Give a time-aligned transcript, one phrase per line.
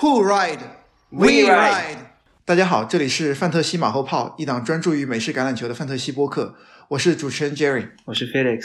[0.00, 0.60] Who ride?
[1.10, 1.96] We ride.
[2.44, 6.54] 大家好，这里是范特西马后炮，一档专注于美式橄榄球的范特西播客。
[6.90, 7.88] 我是主持人 Jerry。
[8.04, 8.60] 我是 Felix。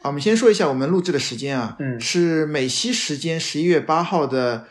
[0.00, 4.66] 好，我们先说一下我们录制的时间啊，嗯是美西时间十一月八号的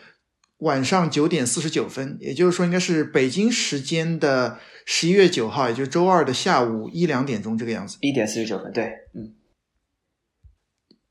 [0.57, 7.97] 晚上九点四十九分，也就是说应该是北京时间的十一月九号，也就是周二的下午一两点钟这个样子。
[8.01, 8.83] 一点四十九分，对，
[9.13, 9.31] 嗯，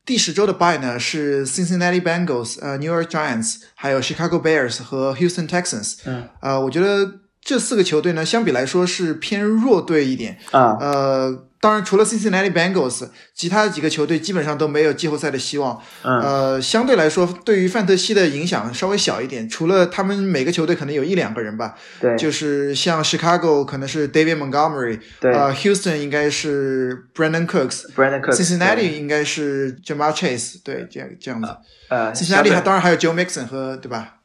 [0.05, 5.95] 第十周的 bye 呢是 Cincinnati Bengals、呃 New York Giants，还有 Chicago Bears 和 Houston Texans。
[6.05, 10.37] 嗯，呃，我觉得这四个球队呢，相比来说是偏弱队一点。
[10.51, 15.81] 啊，呃，当然除了 Cincinnati Bengals，其他几个球队基本上都没有季后赛的希望。
[16.03, 19.49] 嗯，呃，相对来说，对于范特西的影响稍微小一点。
[19.49, 27.91] 除了他们每个球队可能有一两个人吧，对，就是像 Chicago 可能是 David Montgomery，对呃，Houston 应该是 Brandon Cooks。
[27.95, 28.35] Brandon Cooks。
[28.35, 31.47] Cincinnati 应该是 Jamal Chase，对，这样这样子。
[31.89, 34.17] 呃 Cincinnati 还当然还有 Joe Mixon 和对吧？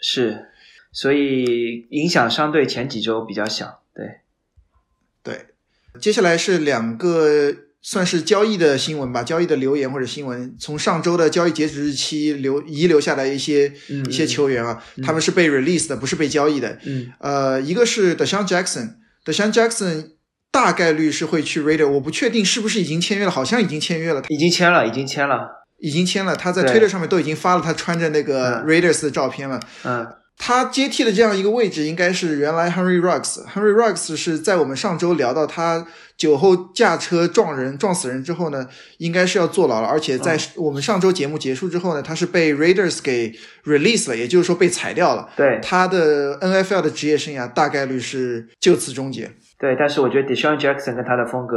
[0.00, 0.46] 是，
[0.92, 4.20] 所以影响相对前几周比较小，对，
[6.00, 7.52] 接下来是两个
[7.82, 10.56] 算是交易的新闻吧，交易的留言或者新闻。
[10.58, 16.78] 从上周的交易截止日期留遗留下来一些、嗯一些球员啊，他们是被 release 的，不是被交易的。
[16.84, 20.10] 嗯呃，一个是 Deshaun Jackson，Deshaun Jackson
[20.50, 25.48] 大概率是会去 Raider，我不确定是不是已经签约了，好像已经签约了，已经签了，已经签了，
[25.80, 26.34] 已经签了。
[26.34, 29.60] 他在对 Twitter 上面都已经发了他穿着那个嗯 Raiders 的照片了。
[29.84, 30.06] 嗯
[30.38, 33.44] 他接替的这样一个位置，应该是原来 Henry Ruggs。
[33.46, 43.34] Henry Ruggs 是在我们上周聊到他酒后驾车撞人、撞死人之后呢，应该是要坐牢了，而且在我们上周节目结束之后呢，他是被 Raiders 给
[43.64, 45.28] release 了，也就是说被裁掉了。
[45.36, 49.30] 对他的 NFL 的职业生涯大概率是就此终结。
[49.58, 51.56] 对，但是我觉得 Deshaun Jackson 跟他的风格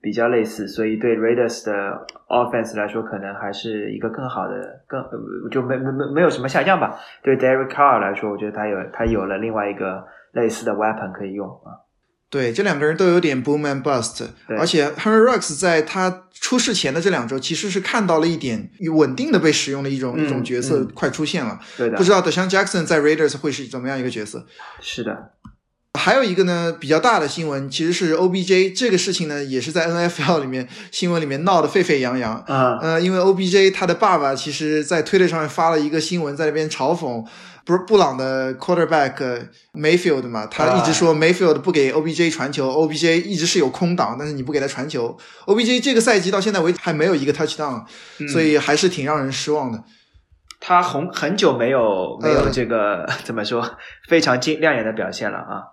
[0.00, 6.98] 比较类似，所以对 Raiders 的 offense 来说，可能还是一个更好的，更呃就没没没没有什么下降吧。
[7.22, 11.84] 对 Derek Carr 来说，我觉得他有他有了另外一个类似的 weapon 可以用啊。
[12.30, 14.26] 对，这两个人都有点 boom and bust，
[14.58, 21.60] 而且 Henry Ruggs 在他出事前的这两周，其实是看到了一点稳定的被使用的一种、嗯一种角色嗯快出现了。
[21.76, 24.46] 对的不，知道 Deshaun Jackson 在 Raiders 会是怎么样一个角色？
[24.80, 25.32] 是的，
[26.04, 32.34] 还有一个呢，比较大的新闻其实是 OBJ 这个事情呢，也是在 NFL 里面新闻里面闹得沸沸扬扬。
[32.48, 37.24] 啊、呃，因为 OBJ 他的爸爸其实在推特上面发了一个新闻，在那边嘲讽
[37.64, 39.38] 不是布朗的 quarterback 呃
[39.74, 47.84] Mayfield 嘛，他一直说 Mayfield 不给 OBJ 传球，OBJ 一直是有空档，但是你不给他传球，OBJ 这个赛季到现在为止还没有一个 touchdown，、
[48.32, 49.84] 所以还是挺让人失望的。
[50.58, 53.76] 他红很久没有没有呃这个、 怎么说
[54.08, 55.71] 非常精亮眼的表现了啊。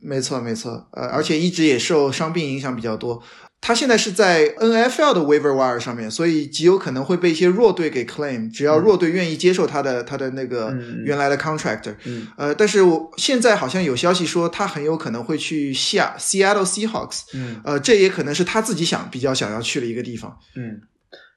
[0.00, 3.22] 没错，没错，呃，而且一直也受伤病影响比较多。
[3.60, 11.94] 他现在是在 NFL 的 waiver wire 上面，所以极有可能会被一些弱队给 claim，只要弱队愿意接受他的他的那个嗯原来的 contract。
[12.04, 20.36] 嗯呃，但是我现在好像有消息说他很有可能会去西雅 Seattle Seahawks，嗯呃，这也可能是他自己想比较想要去的一个地方。
[20.56, 20.82] 嗯，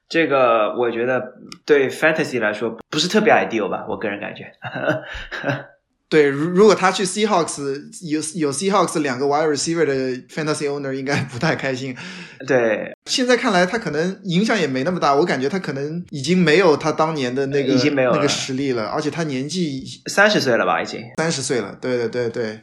[0.06, 1.22] 这个我觉得
[1.64, 4.52] 对 fantasy 来说不是特别 ideal 吧，我个人感觉。
[6.10, 7.60] 对，如如果他去 Seahawks
[8.02, 9.94] 有有 Seahawks 两个 wide receiver 的
[10.28, 11.94] fantasy owner 应该不太开心。
[12.46, 21.02] 对，现在看来，他可能影响也没那么大，我感觉他可能已经没有他当年的那个已经没有那个实力了，而且他年纪三十岁了吧，已经。
[21.18, 21.76] 三十岁了。
[21.78, 22.60] 对对对对，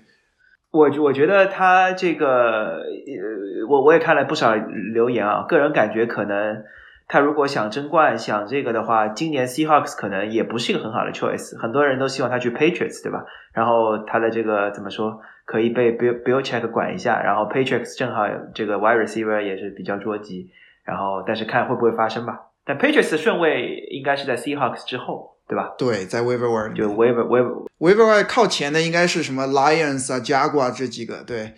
[0.72, 6.64] 我我觉得他这个，呃，我我也看了不少留言啊，个人感觉可能
[7.08, 11.56] 他如果想争冠，想这个的话，今年 Seahawks 可能也不是一个很好的 choice。
[11.60, 13.24] 很多人都希望他去 Patriots，对吧？
[13.54, 20.50] 然后他的这个怎么说，可以被 Bill Bill Check 管一下，然后 Patriots 正好这个 wide receiver 也是比较捉急，
[20.84, 22.40] 然后但是看会不会发生吧。
[22.66, 25.76] 但 Patriots 的顺位应该是在 Seahawks 之后，对吧？
[25.78, 31.54] 对，在 waiver wire 就 waiver waiver waiver wire 靠前的应该是什么 Lions 啊、Jaguar 这几个，对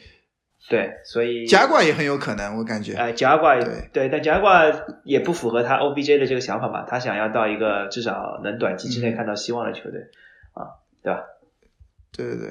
[0.69, 2.93] 对，所以，Jaguar 也很有可能，我感觉。
[2.93, 4.64] 呃，贾瓜对对，但贾瓜
[5.05, 10.02] 也不符合他 OBJ 的这个想法嘛，他想要到一个至少能短期之内看到希望的球队、
[10.53, 11.22] 啊，对吧？
[12.11, 12.49] 对对对，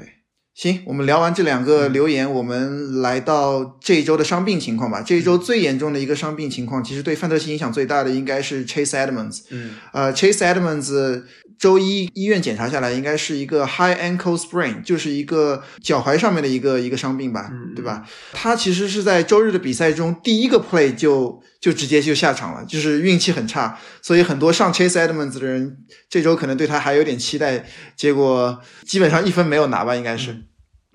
[0.54, 5.02] 行，我们聊完这两个留言，我们来到这一周的伤病情况吧。
[5.02, 9.44] 这一周最严重的一个伤病情况，其实对范特西影响最大的应该是 Chase Edmonds。
[9.50, 11.22] 嗯呃，Chase Edmonds
[11.58, 18.04] 周一医院检查下来，应该是一个 high ankle sprain，就是一个脚踝上面的一个一个伤病吧，嗯对吧？
[18.32, 27.64] 他其实是在周日的比赛中第一个 play 就就直接就下场了，就是运气很差，所以很多上 Chase Edmonds 的人这周可能对他还有点期待，
[27.94, 30.36] 结果基本上一分没有拿吧，应该是。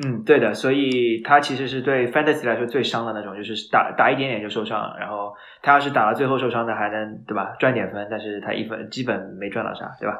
[0.04, 5.32] 嗯，对的，所以他其实是对 fantasy 来说最伤的那种，就是打打一点点就受伤，然后
[5.62, 10.16] 他要是打到最后受伤的还能对吧赚点分，但是他一分基本没赚到啥，对吧？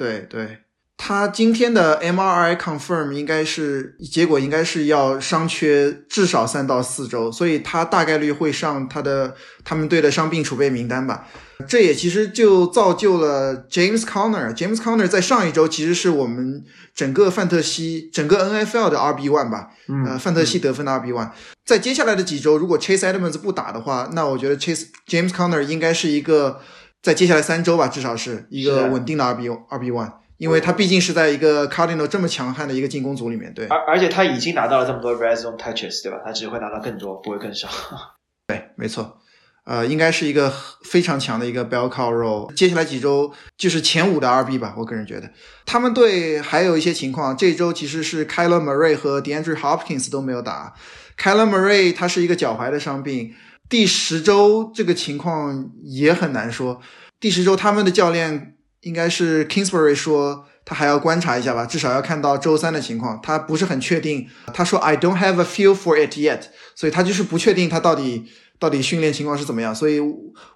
[0.00, 0.60] 对对，
[0.96, 11.26] 他今天的 MRI confirm 应该是结果应该是要伤缺至少三到四周，所以他大概率会上他的他们队的伤病储备名单吧。
[11.68, 14.56] 这也其实就造就了 James Conner。
[14.56, 16.64] James Conner 在上一周其实是我们
[16.94, 19.68] 整个范特西整个 NFL 的 RB one 吧，
[20.06, 21.28] 呃，范特西得分的 RB one。
[21.66, 26.62] 在接下来的几周，如果 Chase Edmonds 不打的话，那我觉得 Chase James Conner 应该是一个
[27.02, 30.12] 在接下来三周吧，至少是一个稳定的二 B 二 B one。
[30.38, 36.18] 因为他毕竟是在一个 Cardinal 这么强悍的一个进攻组里面，对，而而且他已经拿到了这么多 red zone touches，对吧？
[36.24, 37.68] 他只会拿到更多，不会更少。
[38.48, 39.18] 对，没错，
[39.66, 40.50] 呃，应该是一个
[40.82, 42.50] 非常强的一个 bell cow role。
[42.54, 45.30] 接下来几周就是前五的 RB 吧，我个人觉得。
[45.66, 50.72] 他们队还有一些情况，这周其实是 Kyler Murray 和 DeAndre Hopkins 都没有打。
[51.18, 53.34] Kyler Murray 他是一个脚踝的伤病，
[53.70, 56.82] 第十周这个情况也很难说。
[57.18, 58.56] 第十周他们的教练。
[58.82, 64.26] 应该是 Kingsbury 说他还要观察一下吧，至少要看到周三的情况，他不是很确定。
[64.54, 66.44] 他说 I don't have a feel for it yet，
[66.74, 68.24] 所以他就是不确定他到底
[68.58, 70.00] 到底训练情况是怎么样，所以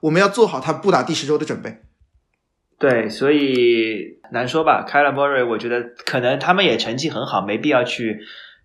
[0.00, 1.82] 我们要做好他不打第十周的准备。
[2.78, 4.86] 对，所以难说吧。
[4.88, 8.20] k y l e Murray，我觉得可能他们也成绩很好，没必要去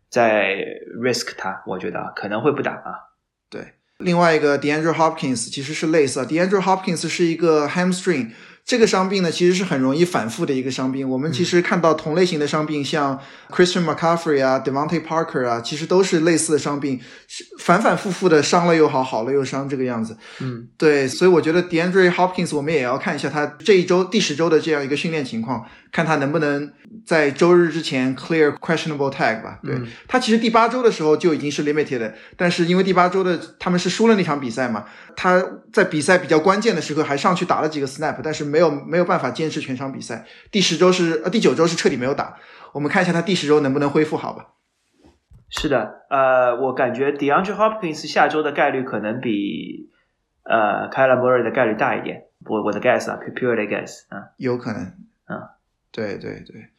[0.09, 0.55] 再
[1.03, 1.61] risk 他。
[1.67, 3.08] 我觉得可能会不打啊。
[3.99, 8.31] 对，另外一个 DeAndre Hopkins 其实是类似，DeAndre Hopkins 是一个 hamstring。
[8.65, 11.09] 这个伤病呢，其实是很容易反复的一个伤病。
[11.09, 13.19] 我们其实看到同类型的伤病，像
[13.49, 16.99] Christian McCaffrey 啊、Devontae Parker 啊，其实都是类似的伤病，
[17.57, 20.15] 反反复复的伤了又好，好了又伤这个样子。
[20.39, 26.71] 嗯，对，所以我觉得 DeAndre Hopkins 我们也要看一下他这一周第十周的这样一个训练情况，看他能不能
[27.03, 29.59] 在周日之前 clear questionable tag 吧。
[29.63, 29.75] 对
[30.07, 35.43] 他其实第八周的时候就已经是 limited，但是因为第八周的他们是输了那场比赛嘛，他
[35.73, 38.59] 在比赛比较关键的时刻还上去打了几个 snap，但是没。
[38.59, 42.35] 有没有办法坚持全场比赛，第十周是呃第九周是彻底没有打。
[42.73, 44.47] 我们看一下他第十周能不能恢复好吧？
[45.49, 49.89] 是的，呃，我感觉 DeAndre Hopkins 下周的概率可能比
[50.43, 52.23] 呃 Kyler Murray 的概率大一点。
[52.45, 54.93] 我我的 guess 啊，pure 的 guess 啊，有可能，嗯，
[55.91, 56.69] 对对对。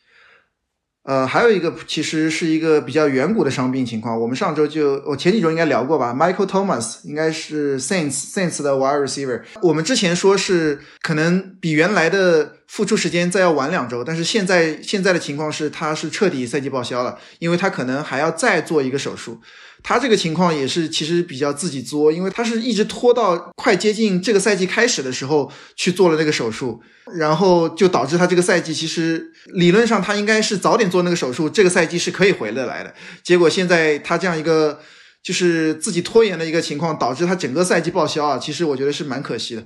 [1.03, 4.21] 呃，还有一个其实是一个比较远古的伤病情况。
[4.21, 9.43] 我们上周就我前几周应该聊过吧，Michael Thomas 应该是 Saints Saints 的 wide receiver。
[9.63, 19.41] 我们之前说是可能比原来的复出时间再要晚两周，但是现在现在的情况是他是彻底赛季报销了，因为他可能还要再做一个手术。
[19.83, 26.81] 他这个情况也是其实比较自己作，因为他是一直拖到快接近这个赛季开始的时候去做了那个手术，
[27.17, 32.95] 然后就导致他这个赛季其实理论上他应该是早点做那个手术，这个赛季是可以回得来的。
[33.25, 34.79] 结果现在他这样一个
[35.25, 39.65] 就是自己拖延的一个情况，导致他整个赛季报销啊，其实我觉得是蛮可惜的。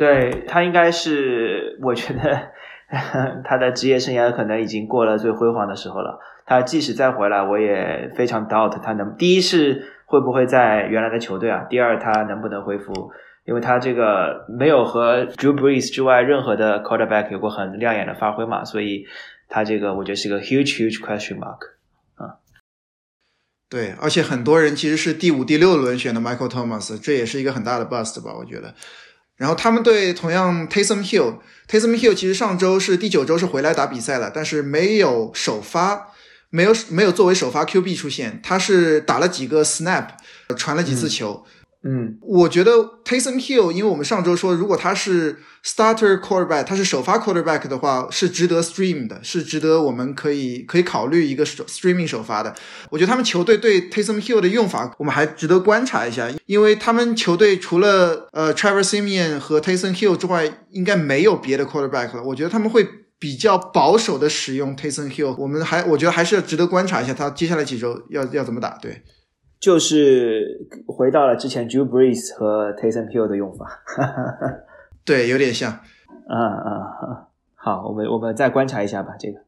[0.00, 2.52] 对他应该是，我觉得
[3.44, 6.18] 他的职业生涯可能已经过了最辉煌的时候了。
[6.46, 9.14] 他即使再回来，我也非常 doubt 他能。
[9.18, 11.66] 第一是会不会在原来的球队啊？
[11.68, 13.12] 第二他能不能恢复？
[13.44, 19.04] 因为他这个没有和 Drew Brees 之外任何的 quarterback 有过很亮眼的发挥嘛，所以
[19.50, 21.58] 他这个我觉得是个 huge huge question mark
[22.14, 22.40] 啊。
[23.68, 28.32] 对，而且很多人其实是第五、第六轮选的 Michael Thomas，这也是一个很大的 bust 吧？
[28.38, 28.72] 我觉得。
[29.40, 36.08] 然后他们队同样 Taysom Hill，Taysom Hill 其实上周是第九周是回来打比赛了，但是没有首发。
[36.52, 40.08] 没有没有作为首发 QB 出现，他是打了几个 snap，
[40.56, 41.46] 传了几次球。
[41.46, 42.72] 嗯，嗯我觉得
[43.04, 52.54] Taysom Hill，因为我们上周说，如果他是 starter quarterback，他是首发 quarterback 的话，是值得 stream 的，是值得我们可以可以考虑一个首 streaming 首发的。
[52.90, 62.22] 我觉得他们球队对 Taysom Hill 的用法，我们还值得观察一下，因为他们球队除了呃 Trevor Simeon 和 Taysom Hill 之外，应该没有别的 quarterback 了。
[62.22, 62.88] 我觉得他们会。
[63.20, 68.78] 比较保守的使用 Taysom Hill，我们还我觉得还是值得观察一下他接下来几周要要怎么打。
[68.80, 69.02] 对，
[69.60, 73.82] 就是回到了之前 Drew Brees 和 Taysom Hill 的用法，
[75.04, 75.70] 对，有点像。
[75.70, 79.40] 啊啊，好，我们我们再观察一下吧，这个。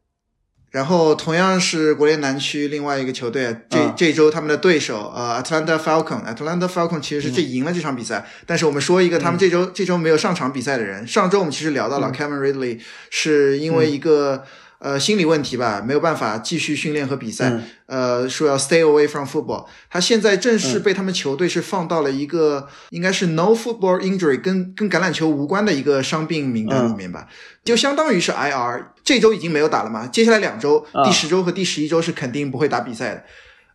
[0.70, 8.26] 然后同样是国联南区另外一个球队，这这周他们的对手呃，Atlanta Falcon，Atlanta Falcon 其实是这赢了这场比赛。
[8.46, 14.44] 但是我们说一个他们这周这周没有上场比赛的人，上周我们其实聊到了 Kevin Ridley 是因为一个。
[14.82, 17.52] 呃，心理问题吧，没有办法继续训练和比赛。
[17.86, 19.64] 呃，说要 stay away from football。
[19.88, 27.28] 他现在正式被他们球队是放到了一个应该是 no football injury，跟跟橄榄球无关的一个伤病名单里面吧，
[27.62, 28.86] 就相当于是 IR。
[29.04, 33.24] 这周已经没有打了嘛，接下来两周，第十周和第十一周是肯定不会打比赛的。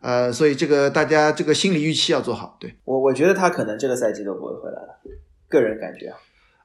[0.01, 2.57] 呃，所以这个大家这个心理预期要做好。
[2.59, 4.99] 对我，我觉得他可能这个赛季都不会回来了，
[5.47, 6.13] 个人感觉。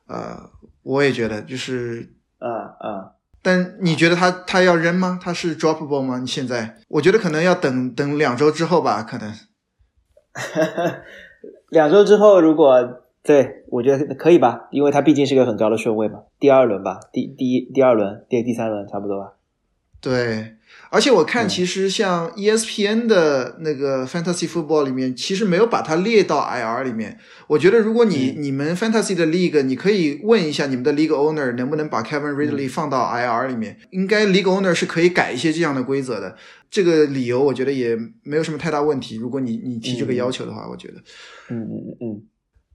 [0.08, 0.50] 呃，
[0.82, 2.08] 我也觉得，就是，
[2.40, 2.50] 嗯
[2.82, 3.21] 嗯。
[3.42, 5.18] 但你觉得他他要扔吗？
[5.20, 6.18] 他是 droppable 吗？
[6.18, 9.34] 你现在我觉得可能要等等两周之后吧，可能。
[11.68, 19.32] 两周之后，如果对我觉得可以吧，因为他毕竟是个很高的顺位嘛，第二轮吧，第第一第二轮，第第三轮差不多吧。
[20.00, 20.56] 对。
[20.90, 27.18] 而且我看，其实像 ESPN 的那个 Fantasy Football 里面，其实没有把它列到 IR 里面。
[27.46, 33.78] 我觉得，如果你你们 Fantasy 的 League，你可以问一下你们的 League Owner 能不能把 Kevin Ridley 放到 IR 里面。
[33.90, 36.36] 应该 League Owner 是可以改一些这样的规则的。
[36.70, 39.16] 这个理由我觉得也没有什么太大问题。
[39.16, 40.94] 如果你你提这个要求的话，我觉得，
[41.48, 42.22] 嗯嗯嗯。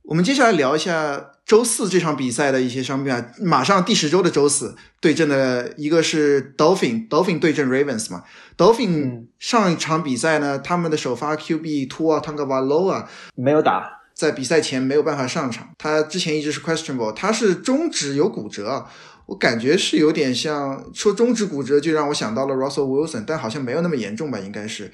[0.07, 8.23] 我们接下来聊一下周四这场比赛的一些伤病啊，马上第十周的周四对阵的一个是 Dolphin，Dolphin 对阵 Ravens 嘛。
[8.57, 18.85] Dolphin 上一场比赛呢，他们的首发 QB Tua Tagovailoa 没有打，在比赛前没有办法上场，他之前一直是 questionable，他是中指有骨折，
[19.25, 24.89] 我感觉是有点像说中指骨折就让我想到了 Russell Wilson，但好像没有那么严重吧，应该是。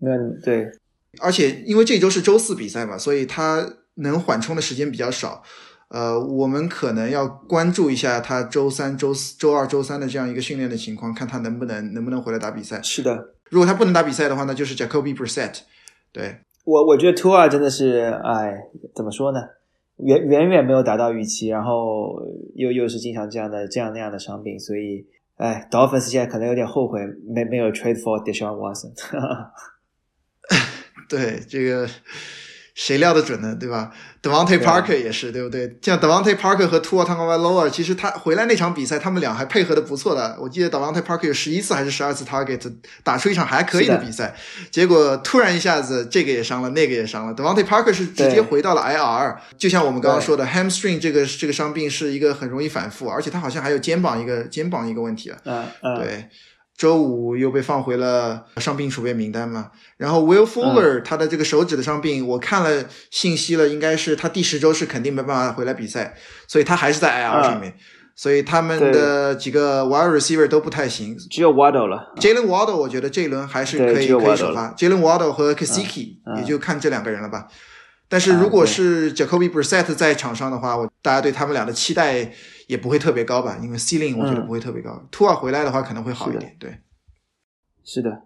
[0.00, 0.66] 嗯，对。
[1.20, 3.68] 而且因为这周是周四比赛嘛，所以他。
[3.96, 5.42] 能缓冲的时间比较少，
[5.88, 12.82] 呃，我们可能要关注一下他周三、周四、周二、周三的这样一个训练的情况，看他能不能能不能回来打比赛。
[12.82, 15.60] 是的，如果他不能打比赛的话，那就是 Jacoby Brissett。
[16.12, 18.56] 对我，我觉得 Tua 真的是，哎，
[18.94, 19.40] 怎么说呢？
[19.98, 22.20] 远远远没有达到预期，然后
[22.56, 28.92] 又又是经常这样的这样那样的伤病，所以，哎，Dolphins 现在可能有点后悔没没有 trade for Deshaun Watson。
[31.08, 31.88] 对这个。
[32.74, 33.56] 谁料得准呢？
[33.58, 35.78] 对吧？Devonte Parker 也是，对不对？
[35.80, 40.36] 像 Devonte Parker 和 Tua Tagovailoa，其实他回来那场比赛，他们俩还配合的不错的。
[40.40, 42.60] 我记得 Devonte Parker 有十一次还是十二次 target，
[43.04, 44.34] 打出一场还可以的比赛。
[44.72, 47.34] 结果突然一下子，这个也伤了，那个也伤了。
[47.34, 49.36] Devonte Parker 是直接回到了 IR。
[49.56, 55.38] 就像我们刚刚说的，hamstring 这个这个伤病是一个很容易反复，而且他好像还有肩膀一个肩膀一个问题啊。
[55.44, 56.28] 嗯嗯，对。
[56.76, 59.70] 周五又被放回了伤病储备名单嘛？
[59.96, 66.16] 然后 Will Fuller 他的这个手指的伤病，我看了信息了，应该是他第十周是肯定没办法回来比赛，
[66.48, 67.74] 所以他还是在 IR 上面。
[68.16, 72.12] 所以他们的几个 wide receiver 都不太行，只有 Waddle 了。
[72.16, 74.72] Jalen Waddle 我觉得这一轮还是可以可以首发。
[74.76, 77.48] Jalen Waddle 和 Kasiki 也就看这两个人了吧。
[78.08, 82.32] 但是如果是 Jacoby Brissett 在场上的话，我大家对他们俩的期待。
[82.66, 85.06] 也不会特别高吧，因为 ceiling 我觉得不会特别高。
[85.10, 86.80] 图尔回来的话可能会好一点，对。
[87.84, 88.22] 是的。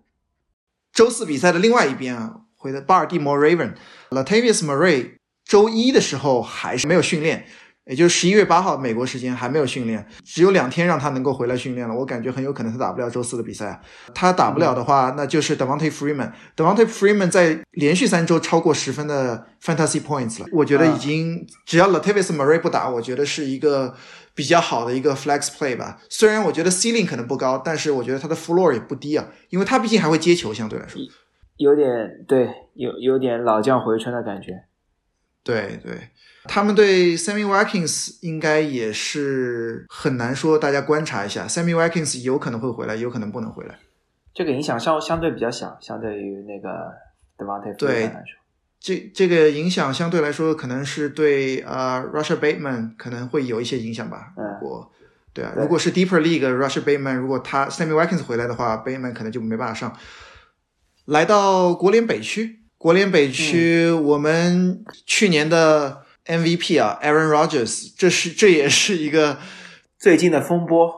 [0.93, 7.47] 周四比赛的另外一边啊，回的巴尔的摩 Raven，Latavius Murray 周一的时候还是没有训练。
[7.89, 11.95] 也就是十一月八号美国时间还没有训练，只有两天让他能够回来训练了。
[11.95, 13.81] 我感觉很有可能他打不了周四的比赛。
[14.15, 16.31] 他打不了的话，那就是 Devonte Freeman。
[16.55, 20.47] Devonte Freeman 在连续三周超过十分的 Fantasy Points 了。
[20.53, 23.95] 我觉得已经只要 Latavius Murray 不打，我觉得是一个
[24.35, 25.99] 比较好的一个 Flex Play 吧。
[26.11, 31.01] 虽然我觉得 Ceiling 可能不高，但是我觉得他的 Floor 也不低啊，因为他毕竟还会接球，相对来说
[31.57, 31.89] 有点
[32.29, 34.68] 对，有有点老将回春的感觉。
[35.55, 36.09] 对对。
[36.45, 43.79] 他们对 Sammy Watkins 应该也是很难说，大家观察一下，Sammy Watkins 有可能会回来，有可能不能回来。
[44.33, 46.93] 这个影响相相对比较小，相对于那个
[47.37, 48.39] Devontae 对来说，
[48.81, 54.33] 这这个影响相对来说可能是对呃 Russia Bateman 可能会有一些影响吧。
[54.37, 54.91] 如果
[55.35, 59.95] 对啊，如果是 Deeper League Russia Bateman，如果他 Sammy Watkins 回来的话，Bateman 可能就没办法上。
[61.05, 66.05] 来到国联北区，国联北区我们去年的。
[66.29, 69.39] MVP 啊，Aaron Rodgers，这是这也是一个
[69.99, 70.93] 最近的风波，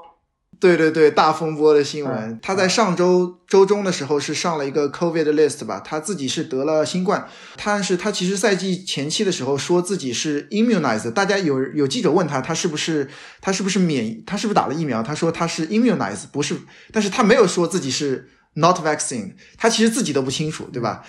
[0.58, 2.36] 对对对，大风波的新闻。
[2.42, 7.28] 他在上周周中的时候是上了一个 COVID list 吧，他自己是得了新冠，
[7.64, 13.08] 但是他其实赛季前期的时候说自己是 immunized，大家有有记者问他，他是不是
[13.40, 15.00] 他是不是免他是不是打了疫苗？
[15.00, 16.56] 他说他是 immunized，不是，
[16.90, 21.02] 但是他没有说自己是 not vaccine，他其实自己都不清楚，对吧？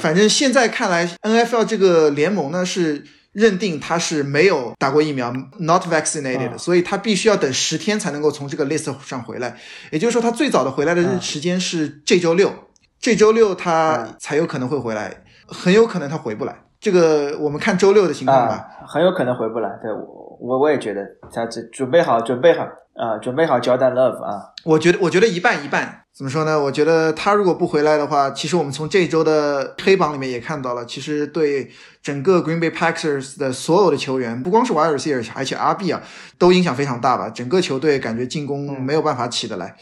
[0.00, 3.04] 反正现在看来，NFL 这个联盟呢是。
[3.32, 9.56] 认定他是没有打过疫苗，not vaccinated，所以他必须要等十天才能够从这个 list 上回来。
[9.92, 12.52] 也就是说，他最早的回来的时间是这周六，
[12.98, 16.56] 这周六他才有可能会回来，很有可能他回不来。
[16.80, 19.78] 这个我们看周六的情况吧，很有可能回不来。
[19.80, 21.00] 对我，我我也觉得
[21.32, 22.64] 他准准备好，准备好
[22.96, 24.42] 啊，准备好 Jordan Love 啊。
[24.64, 25.99] 我觉得，我觉得一半一半。
[26.20, 26.62] 怎么说呢？
[26.62, 31.70] 我觉得他如果不回来的话，其实我们从这周的黑榜里面也看到了，其实对
[32.02, 36.02] 整个 Green Bay Packers 的所有的球员，不光是 Wide Receiver，而且 RB 啊，
[36.36, 37.30] 都影响非常大吧。
[37.30, 39.74] 整个球队感觉进攻没有办法起得来。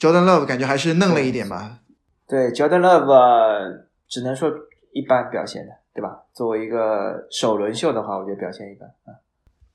[0.00, 1.80] Jordan Love 感觉还是嫩了一点吧。
[2.26, 4.50] 对，Jordan Love 只能说
[4.94, 6.22] 一般表现的，对吧？
[6.32, 9.20] 作为一个首轮秀的话，我觉得表现一般啊。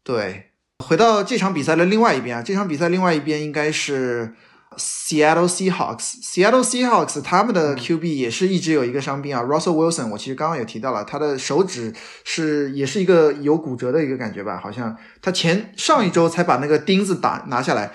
[0.03, 0.47] 对。
[0.79, 4.33] 回到这场比赛的另外一边啊，这场比赛另外一边应该是
[4.77, 6.21] Seattle Seahawks。
[6.23, 10.09] Seattle Seahawks 他们的 QB 也是一直有一个伤病啊，Russell Wilson。
[10.09, 14.57] 我其实刚刚也提到了，他的手指是也是一个有骨折的一个感觉吧？
[14.57, 17.91] 好像他前上一周才把那个钉子打拿下来，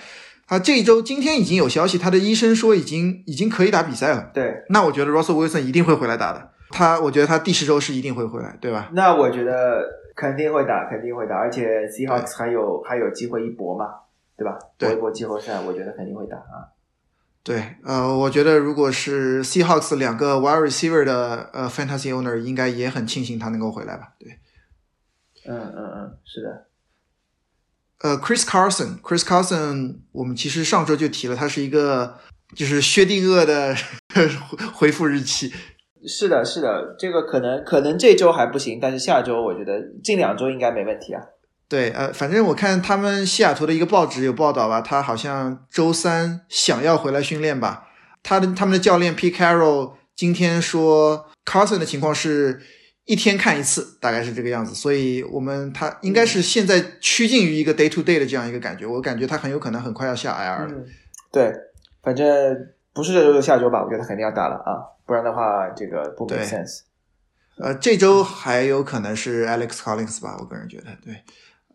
[0.47, 4.29] 他这一周今天已经有消息，他的医生说已经已经可以打比赛了。
[4.33, 6.51] 对，那我觉得 Russell Wilson 一定会回来打的。
[6.69, 8.89] 他，我觉得他第十周是一定会回来，对吧？
[8.93, 9.83] 那我觉得
[10.15, 13.85] 肯定会打，肯定会打，而且 Seahawks 还有还有机会一搏嘛，
[14.37, 14.57] 对吧？
[14.77, 16.71] 搏一搏季后赛，我觉得肯定会打啊。
[17.43, 24.13] 对，呃，我觉得如果是 Seahawks 两个 wide receiver 的呃 fantasy owner，应该也很庆幸他能够回来吧？
[24.19, 24.37] 对，
[25.45, 26.67] 嗯嗯嗯，是的。
[28.01, 32.17] 呃，Chris Carson，Chris Carson，我们其实上周就提了，他是一个
[32.55, 33.73] 就是薛定谔的
[34.75, 35.51] 回复日期。
[36.05, 41.23] 是的，是的，这个可能可能这周还不行，但是下周我觉得近两周应该没问题啊。
[41.69, 47.89] 对，呃，反正我看他们西雅图的一个报纸有报道吧，他好像周三想要回来训练吧。
[48.23, 52.61] 他的他们的教练 P Carroll 今天说，Carson 的情况是
[53.05, 54.73] 一天看一次，大概是这个样子。
[54.73, 60.73] 所以我们他应该是现在趋近于一个 day to day 的这样一个感觉，我感觉他很有可能很快要下 IR 了。
[61.31, 61.53] 对，
[62.01, 62.27] 反正
[62.93, 64.79] 不是这周就下周吧，我觉得肯定要打了啊。
[65.05, 66.79] 不然的话，这个不 make sense。
[67.59, 71.23] 呃，这周还有可能是 Alex Collins 吧，我个人觉得，对，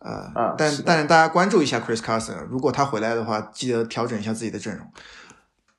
[0.05, 4.87] 呃，但但是大家关注一下 Chris Carson，如果他回来的话，记得调整一下自己的阵容。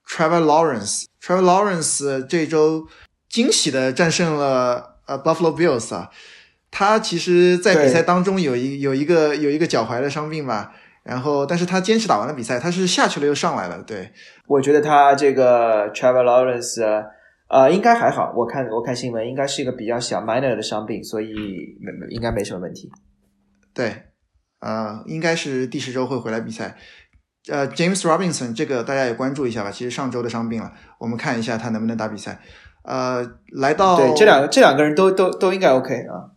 [0.08, 2.88] Trevor Lawrence，Trevor Lawrence 这周
[3.30, 6.10] 惊喜的战胜了呃 Buffalo Bills 啊，
[6.72, 14.12] 他其实在比赛当中有一有一个有一个脚踝的伤病吧，然后但是他坚持打完了比赛，他是下去了又上来了，对，
[14.48, 17.06] 我觉得他这个 Trevor Lawrence。
[17.50, 18.34] 呃，应该还好。
[18.36, 21.36] 我看我看新闻，应该是一个比较小 minor 的伤病，所以
[21.80, 22.90] 没应该没什么问题。
[23.76, 24.06] 对，
[24.64, 26.78] 呃，应该是第十周会回来比赛。
[27.50, 29.70] 呃，James Robinson 这个大家也关注一下吧。
[29.70, 32.40] 其实上周的伤病了，我们看一下他能不能打比赛。
[32.84, 36.32] 呃，来到对这两个这两个人都都都应该 OK 啊。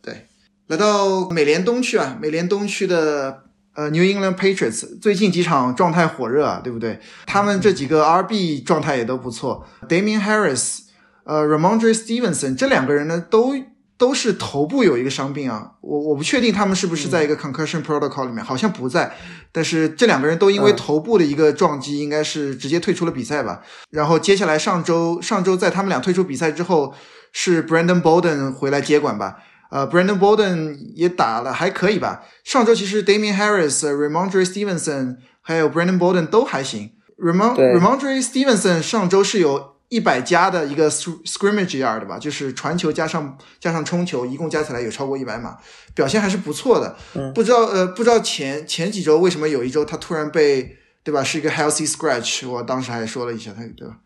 [0.00, 0.28] 对，
[0.68, 3.42] 来到美联东区啊，美联东区的。
[3.74, 7.00] 呃，New England Patriots 最近几场状态火热啊，对不对？
[7.24, 9.66] 他们这几个 RB 状态也都不错。
[9.88, 10.80] Damian Harris，
[11.24, 13.54] 呃，Ramondre Stevenson 这两个人呢，都
[14.02, 15.70] 都是头部有一个伤病啊。
[15.80, 19.14] 我我不确定他们是不是在一个 concussion protocol 里面，好像不在。
[19.52, 23.62] 但是这两个人都因为头部的一个撞击，应该是直接退出了比赛吧。
[23.90, 26.92] 然后接下来上周上周在他们俩退出比赛之后，
[27.30, 29.36] 是 Brandon Bolden 回来接管吧。
[29.70, 32.24] 呃，Brandon Bolden 也打了还可以吧。
[32.42, 36.90] 上周其实 Damian Harris、Ramondre Stevenson 还有 Brandon Bolden 都还行。
[37.16, 45.58] Ramond Ramondre Stevenson 上周是有一百加的一个 scrimmage yard 吧，就是传球加上加上冲球，一共加起来有超过一百码，
[45.94, 46.96] 表现还是不错的。
[47.34, 53.98] 不知道呃，不知道前前几周为什么有一周他突然被对吧，是一个 healthy scratch，我当时还说了一下他，对吧？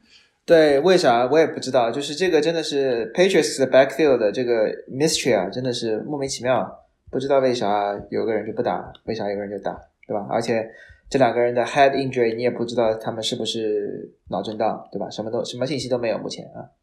[0.45, 6.69] 对，为啥我也不知道，就是这个真的是 Patriots 的 backfield 的这个 mystery 啊，真的是莫名其妙，
[7.13, 9.73] 不知道为啥有个人就不打，为啥有个人就打，
[10.07, 10.27] 对吧？
[10.31, 10.69] 而且
[11.09, 15.09] 这两个人的 head injury 你也不知道他们是不是脑震荡，对吧？
[15.09, 16.75] 什么都什么信息都没有，目前啊。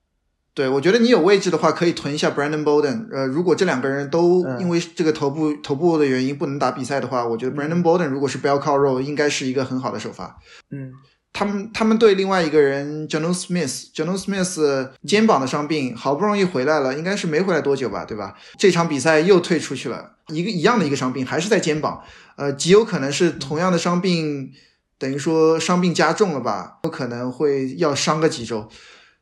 [0.54, 3.08] 对，我觉得你有位置的话，可以囤一下 Brandon Bolden。
[3.12, 10.38] 呃，如果这两个人都因为这个头部头部的原因不能打比赛的话，我觉得 Brandon Bolden 如果是 bell cow roll，应该是一个很好的首发。
[10.70, 10.92] 嗯。
[11.34, 18.38] 他们他们队另外一个人 j o n o Smith，j o n o Smith 肩膀的伤病好不容易回来了，应该是没回来多久吧，对吧？
[18.58, 22.04] 这场比赛又退出去了，一个一样的一个伤病，还是在肩膀，
[22.38, 24.52] 呃，极有可能是同样的伤病，
[25.00, 28.70] 等于说伤病加重了吧，有可能会要伤个几周。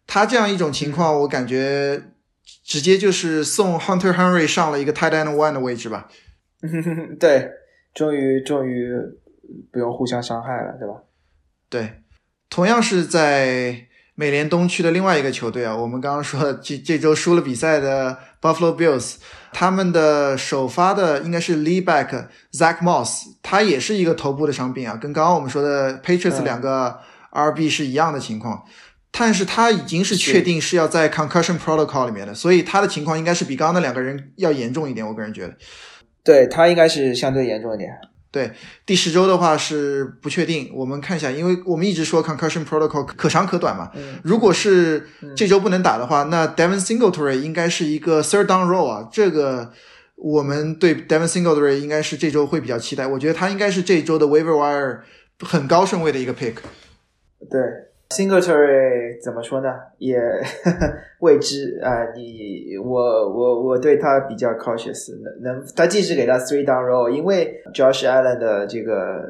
[0.06, 2.12] 他这样一种情况，我感觉
[2.66, 6.10] 直接就是送 Hunter Henry 上了一个 tight end one 的位置吧。
[7.18, 7.50] 对，
[7.94, 8.92] 终于终于
[9.72, 11.04] 不用互相伤害了，对吧？
[11.70, 12.01] 对。
[12.52, 19.16] 同样是在美联东区的另外一个球队啊，我们刚刚说这 这周输了比赛的 Buffalo Bills，
[19.54, 27.00] 他们的首发的应该是 Lee Back Zach Moss，他也是一个头部的伤病啊，跟刚刚我们说的 Patriots 两个
[27.32, 28.62] RB 是一样的情况，
[29.12, 35.56] 但是他已经是确定是要在 Concussion Protocol 里面的，所以他的情况应该是比刚刚那两个人要严重一点，我个人觉得，
[36.24, 37.90] 对他应该是相对严重一点。
[38.32, 38.50] 对
[38.86, 43.92] 第十周的话是不确定，我们看一下，因为我们一直说 concussion protocol 可长可短嘛。
[44.24, 49.10] 如果是这周不能打的话，那 Devon Singletary 应该是一个 third down role 啊。
[49.12, 49.74] 这个
[50.16, 53.06] 我们对 Devon Singletary 应该是这周会比较期待。
[53.06, 55.00] 我觉得他应该是这周的 waiver wire
[55.42, 56.54] 很高顺位的一个 pick。
[57.50, 57.60] 对
[58.12, 59.70] Singletary 怎么说呢？
[59.98, 60.20] 也
[61.22, 62.94] 未知啊、你我
[63.30, 69.24] 我我对他比较 cautious，能能他即使给他 three down roll，因为 Josh Allen 的这个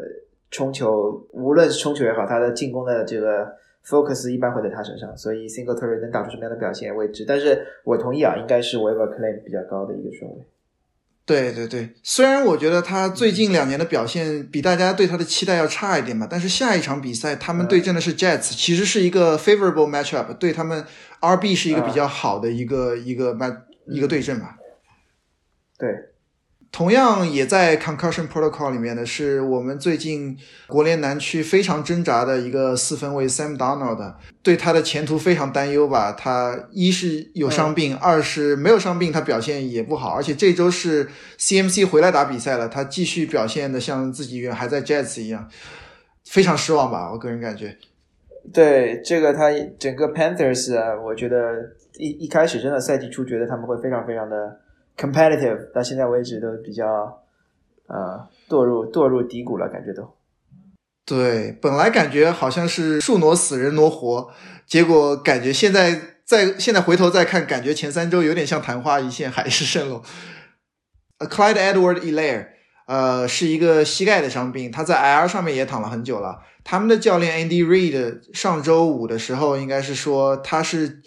[0.49, 3.47] 冲球，无论是冲球也好，他的进攻的这个
[3.85, 7.23] focus 一般会在他身上，所以 Singletary 能打出什么样的表现未知。
[7.27, 10.37] 但是我同意啊，应该是 Weber Claim 比较高的一个顺位。
[11.31, 20.85] 对对对，虽然我觉得他最近两年的表现比大家对他的期待要差一点吧，但是下一场比赛他们对阵的是 Jets，、其实是一个 favorable matchup，对他们
[21.21, 24.57] RB 是一个比较好的一个、一个 match 一个对阵吧。
[25.77, 25.89] 对，
[26.71, 36.13] 同样也在 concussion protocol 里面的是我们最近国联南区非常挣扎的一个四分卫 Sam Donald，对他的前途非常担忧吧。
[36.13, 40.11] 他一是有伤病，二是没有伤病，他表现也不好。
[40.11, 45.49] 而且这周是 CMC 回来打比赛了，他继续表现的像自己原还在 Jets 一样，
[46.23, 47.11] 非常失望吧。
[47.11, 47.75] 我个人感觉。
[48.53, 51.53] 对这个，他整个 Panthers 啊，我觉得
[51.97, 54.60] 一一开始真的赛季初觉得他们会非常非常的
[54.97, 56.85] competitive，到现在为止都比较
[57.87, 60.13] 呃堕入堕入低谷了，感觉都。
[61.05, 64.29] 对，本来感觉好像是树挪死人挪活，
[64.65, 70.03] 结果感觉现在在现在回头再看，感觉前三周有点像昙花一现，海市蜃楼。
[71.17, 72.47] 呃，Clyde Edward Elair，
[72.87, 76.39] 呃，是一个膝盖的伤病，他在 IR 上面也躺了很久了。
[76.63, 81.01] 他们的教练 Andy Reid 上周五的时候应该是说他是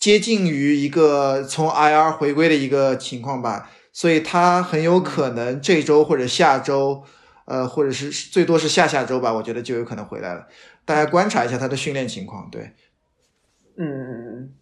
[0.00, 7.04] 接近于一个从 IR 回归的一个情况吧，所以他很有可能这周或者下周。
[7.46, 10.46] 呃，或者是最多是下下周吧，我觉得就有可能回来了。
[10.84, 12.48] 大家观察一下他的训练情况。
[12.48, 12.74] 对，
[13.76, 14.52] 嗯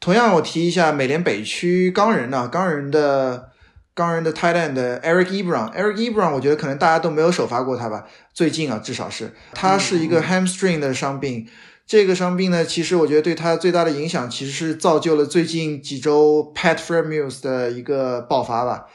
[0.00, 3.52] 同样我提一下美联北区钢人呢、钢人的
[3.94, 11.48] 钢人的 tight end Eric Ebron，Eric Ebron 我觉得可能大家都没有首发过他吧，最近啊至少是，他是一个 hamstring 的伤病。
[11.86, 18.86] 这个伤病呢，其实我觉得对他最大的影响，其实是造就了最近几周 Pat Fremus 的一个爆发吧，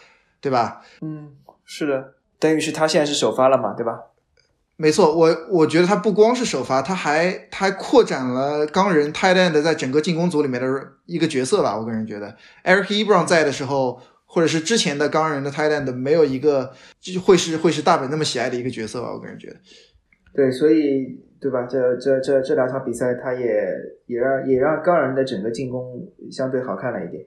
[0.42, 0.82] 对吧？
[1.02, 1.32] 嗯，
[1.66, 4.00] 是的，等于是他现在是首发了嘛，对吧？
[4.82, 10.68] 没错，我我觉得他不光是首发，他还他还扩展了钢人 tight end 在整个进攻组里面的
[11.06, 11.78] 一个角色吧。
[11.78, 16.72] 我个人觉得，Eric Ebron 在的时候，或者是之前的钢人的 tight end 没有一个
[17.02, 19.12] 就会是会是大本那么喜爱的一个角色吧。
[19.12, 19.58] 我个人觉得，
[20.34, 21.64] 对，所以对吧？
[21.64, 23.74] 这这这这两场比赛，他也
[24.08, 27.24] 也让也让钢人的整个进攻相对好看了一点。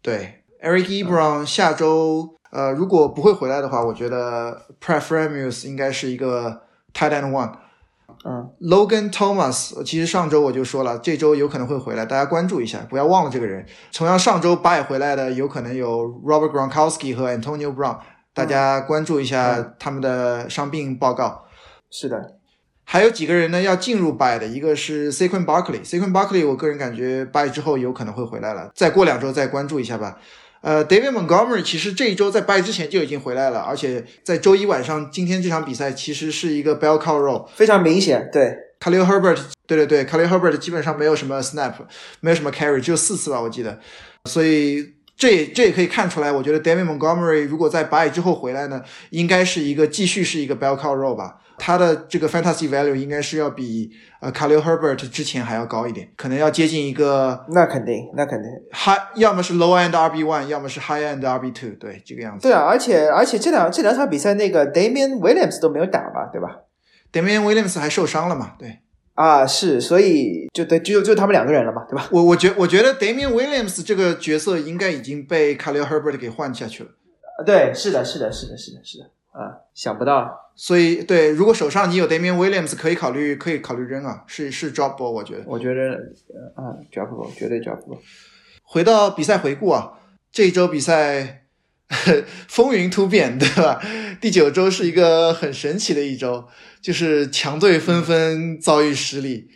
[0.00, 6.62] 对 Eric Ebron 下周呃如果不会回来的话，我觉得 Prefremus 应该是一个
[6.94, 7.52] tight end one。
[8.24, 13.64] 嗯 Logan Thomas，其实上周我就说了，这周有可能会回来，大家关注一下，不要忘了这个人。
[13.92, 17.98] 同样，上周拜回来的有可能有 Robert Gronkowski 和 Antonio Brown，
[18.34, 21.44] 大家关注一下他们的伤病报告。
[21.90, 22.37] 是的，
[22.90, 30.18] 还有几个人呢要进入 buy 的，一个是 Sequin Barkley，Sequin Barkley 我个人感觉 buy 之后有可能会回来了，再过两周再关注一下吧。
[30.62, 38.30] 呃，David Montgomery 其实这一周在 buy 之前就已经回来了，而且在周一晚上今天这场比赛其实是一个 bell cow roll，非常明显。
[38.32, 41.74] 对，Khalil Herbert，对对对，Khalil Herbert 基本上没有什么 snap，
[42.20, 43.78] 没有什么 carry，只有四次吧，我记得。
[44.24, 51.36] 所以这也这也可以看出来，我觉得 David Montgomery 如果在 buy 之后回来呢，应该是一个继续是一个 bell cow roll 吧。
[51.58, 53.90] 他的这个 fantasy value 应该是要比
[54.20, 58.50] 呃 Khalil Herbert 之前还要高一点，可能要接近一个那肯定，那肯定。
[58.72, 62.48] high，要么是 low end RB one，要么是 high end RB two，对这个样子。
[62.48, 66.60] 对啊，而且而且这两这两场比赛，那个 Damian Williams 都没有打吧，对吧
[67.12, 68.52] ？Damian Williams 还受伤了嘛？
[68.58, 68.78] 对。
[69.14, 72.08] 啊，是，所以就对，就就他们两个人了嘛，对吧？
[72.12, 76.90] 我我觉我觉得 Damian Williams 这个角色应该已经被 Khalil Herbert 给换下去了。
[77.36, 85.44] 啊，对，是的，是的，是的，是的，是的，啊，想不到，所以，对，如果手上你有 Damian Williams，可以考虑，可以考虑扔啊，是是 drop ball，我觉得。
[85.46, 85.80] 我觉得，
[86.34, 87.98] 呃啊，dropable，绝对 dropable。
[88.64, 89.92] 回到比赛回顾啊，
[90.32, 91.44] 这一周比赛
[92.48, 93.80] 风云突变，对吧？
[94.20, 96.48] 第九周是一个很神奇的一周，
[96.82, 99.48] 就是强队纷纷遭遇失利，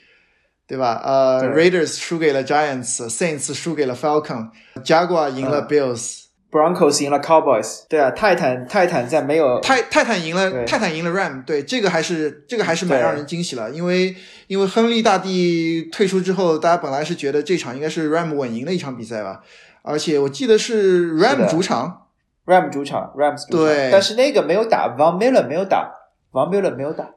[0.69, 1.03] 对吧？
[1.05, 6.22] 呃对，Raiders 输给了 Giants，Saints 输给了 Falcon，Jaguar 赢了嗯 Bills。
[6.53, 14.15] Broncos 赢了 Cowboys，对啊，泰坦泰坦在没有泰泰坦赢了，泰坦赢了 Ram，对这个还是这个还是蛮让人惊喜了，因为
[14.49, 19.41] 因为亨利大帝退出之后，大家本来是觉得这场应该是 Ram 稳赢的一场比赛吧，
[19.81, 22.09] 而且我记得是是 Ram 主场
[22.45, 23.89] ，Ram 主场，Rams 主场，对。
[23.91, 25.91] 但是那个没有打，Von Miller 没有打
[26.31, 27.09] ，Von Miller 没有打，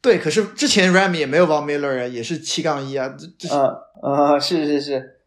[0.00, 5.17] 对，可是之前 Ram 也没有 Von Miller 啊，也是七杠一啊，这这嗯嗯，是是是，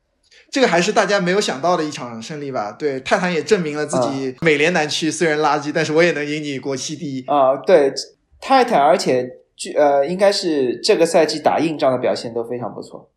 [0.51, 2.73] 这个还是大家没有想到的一场胜利吧？
[2.73, 7.23] 对，泰坦也证明了自己美联南区虽然垃圾，但是我也能赢你国七第一。
[7.25, 7.93] 啊，对，
[8.41, 13.09] 泰坦，而且据呃，应该是这个赛季打硬仗的表现都非常不错。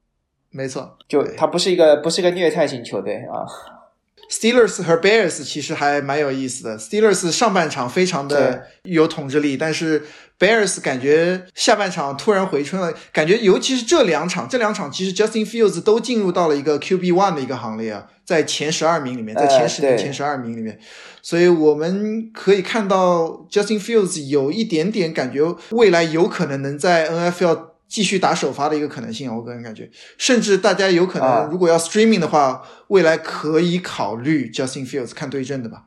[0.50, 3.42] 没错，就他不是一个不是一个虐菜型球队啊。
[4.30, 6.78] Steelers 和 Bears 其实还蛮有意思的。
[6.78, 10.02] Steelers 上半场非常的有统治力，但是
[10.38, 12.92] Bears 感觉下半场突然回春了。
[13.12, 20.78] 感觉尤其是这两场，这两场其实 Justin Fields 都进入到了一个 QB one 的一个行列啊，在前十二名里面，在前十名、前十二名里面，
[21.22, 27.73] 所以我们可以看到 Justin Fields 有一点点感觉，未来有可能能在 NFL。
[27.94, 35.84] 继续打首发的一个可能性啊，我个人感觉，甚至大家有可能如果要 streaming 的话，未来可以考虑 Justin Fields 看对阵的吧，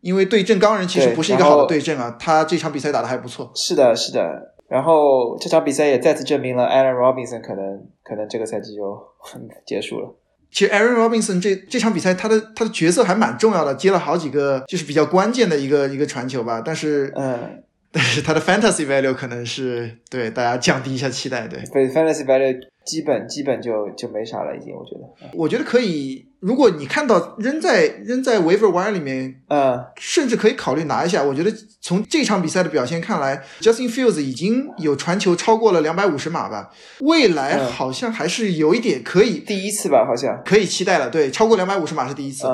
[0.00, 3.52] 因为对阵钢人其实不是一个好的对阵啊，他这场比赛打的还不错。
[3.54, 9.00] 是的，是的，然后这场比赛也再次证明了 Allen Robinson 可能可能这个赛季就
[9.64, 10.12] 结束了。
[10.50, 17.62] 其实 Aaron Robinson 这这场比赛他的他的角色还蛮重要的，接了好几个就是比较关键的一个一个传球吧，但是嗯。
[17.94, 21.62] 但是它的 fantasy value 可能是对大家降低一下期待，对。
[21.72, 25.30] 对 fantasy value 基本基本就就没啥了，已经我觉得。
[25.32, 31.22] 我觉得可以，如果你看到扔在扔在 waiver wire 里面，呃，甚至可以考虑拿一下。
[31.22, 41.08] 我觉得从这场比赛的表现看来，Justin Fields 已经有传球超过了两百五十码吧，未来好像还是有一点可以第一次吧，好像可以期待了。
[41.08, 42.46] 对，超过两百五十码是第一次。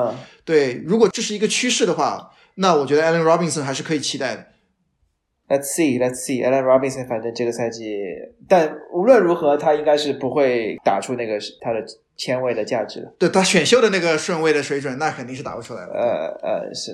[0.45, 4.45] 对，如果这是一个趋势的话，那我觉得 Allen Robinson 还是可以期待的。
[5.51, 6.41] Let's see, let's see.
[6.45, 7.93] Allen Robinson，反正这个赛季，
[8.47, 11.83] 但无论如何，他应该是不会打出那个他的
[12.15, 13.13] 签位的价值的。
[13.19, 15.91] 对他选秀的那个顺位的水准，那肯定是打不出来了。
[15.93, 16.93] 呃呃，是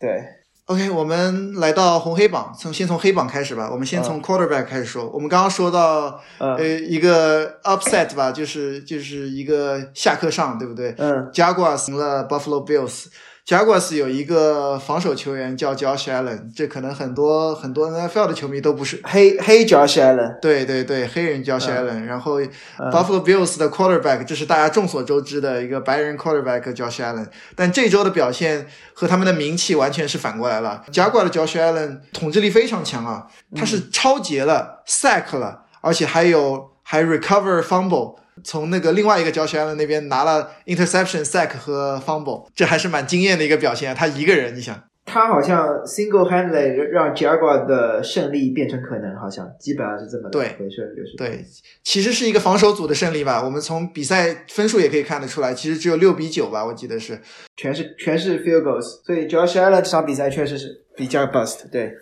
[0.00, 0.24] 对。
[0.64, 3.68] OK，我们来到红黑榜，从先从黑榜开始吧。
[3.70, 5.10] 我们先从 Quarterback 开始说。
[5.10, 10.94] 我们刚刚说到呃一个 Upset 吧，就是就是一个下课上，对不对？
[10.96, 11.30] 嗯。
[11.32, 13.08] Jaguars 赢了 Buffalo Bills。
[13.48, 22.04] Jaguars 有一个防守球员叫 Josh Allen，这可能很多很多 NFL 的球迷都不是黑黑 Josh Allen，对对对，黑人 Josh Allen。
[22.04, 27.26] 然后 Buffalo Bills 的 Quarterback，这是大家众所周知的一个白人 Quarterback Josh Allen。
[27.56, 30.84] 但这周的表现和他们的名气完全是反过来了。
[30.92, 38.16] Jaguars 的 Josh Allen 统治力非常强啊，他是超节了，sack 了，而且还有还 recover fumble。
[38.44, 43.94] 从那个另外一个 Josh Allen 那边拿了 interception sack 和 fumble，这还是蛮惊艳的一个表现啊。
[43.94, 51.44] 他一个人，你想，他好像 single handedly 让 Jaguar 的胜利变成可能，好像基本上是这么对回事，就是对，
[51.82, 53.42] 其实是一个防守组的胜利吧。
[53.42, 57.20] 我们从比赛分数也可以看得出来，其实只有六比九吧，我记得是，
[57.56, 61.92] 全是全是 field goals，所以 Josh Allen 这场比赛确实是比较 bust，对。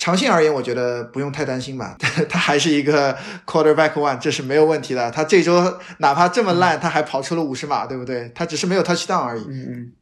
[0.00, 1.94] 长线而言，我觉得不用太担心吧。
[2.26, 3.14] 他还是一个
[3.46, 5.10] quarterback one，这是没有问题的。
[5.10, 5.62] 他这周
[5.98, 8.32] 哪怕这么烂，他还跑出了五十码，对不对？
[8.34, 9.42] 他只是没有 touchdown 而已。
[9.42, 9.92] 嗯嗯，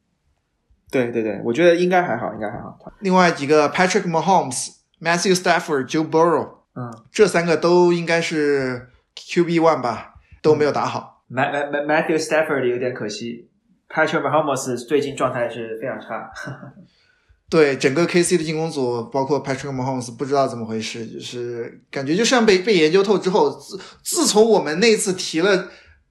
[0.89, 2.79] 对对对，我觉得应该还好，应该还好。
[3.01, 11.25] 另外几个 Patrick Mahomes、Matthew Stafford、Joe Burrow，嗯，这三个都应该是 QB one 吧，都没有打好。
[11.29, 13.49] Matthew Stafford 有点可惜
[13.89, 16.31] ，Patrick Mahomes 最近状态是非常差。
[17.51, 25.71] 对整个 KC 的进攻组，包括 Patrick Mahomes，不知道怎么回事，就是感觉就像被被研究透之后，自自从我们那次提了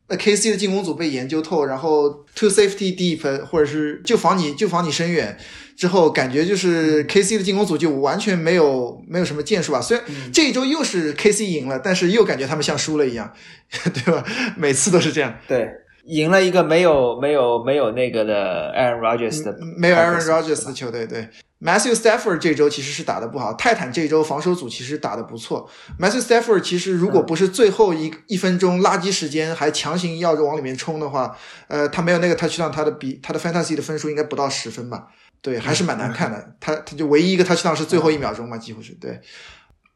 [0.09, 5.37] 那 KC 的进攻组被研究透，然后 Two Safety Deep 或者是就防你就防你深远
[5.75, 9.79] 之后，感觉就是 KC 的进攻组就完全没有没有什么建树吧。
[9.79, 13.31] 虽然这一周又是 KC 赢了，但是又感觉他们像输了一样，
[13.93, 14.23] 对吧？
[14.57, 15.37] 每次都是这样。
[15.47, 15.69] 对。
[16.07, 21.05] 赢了一个没有没有没有那个的 Aaron Rodgers 的，没有 Aaron Rodgers 的球队。
[21.05, 21.27] 对
[21.61, 25.69] ，Matthew Stafford 这周其实是打的不好，泰坦这周防守组其实打的不错。
[25.99, 35.07] Matthew Stafford 其实如果不是最后一一分钟垃圾时间还强行要着往里面冲的话，呃，他没有那个 touchdown，他的比他的 fantasy 的分数应该不到十分吧？
[35.41, 36.53] 对，还是蛮难看的。
[36.59, 39.19] 他他就唯一一个 touchdown 是最后一秒钟嘛，几乎是对。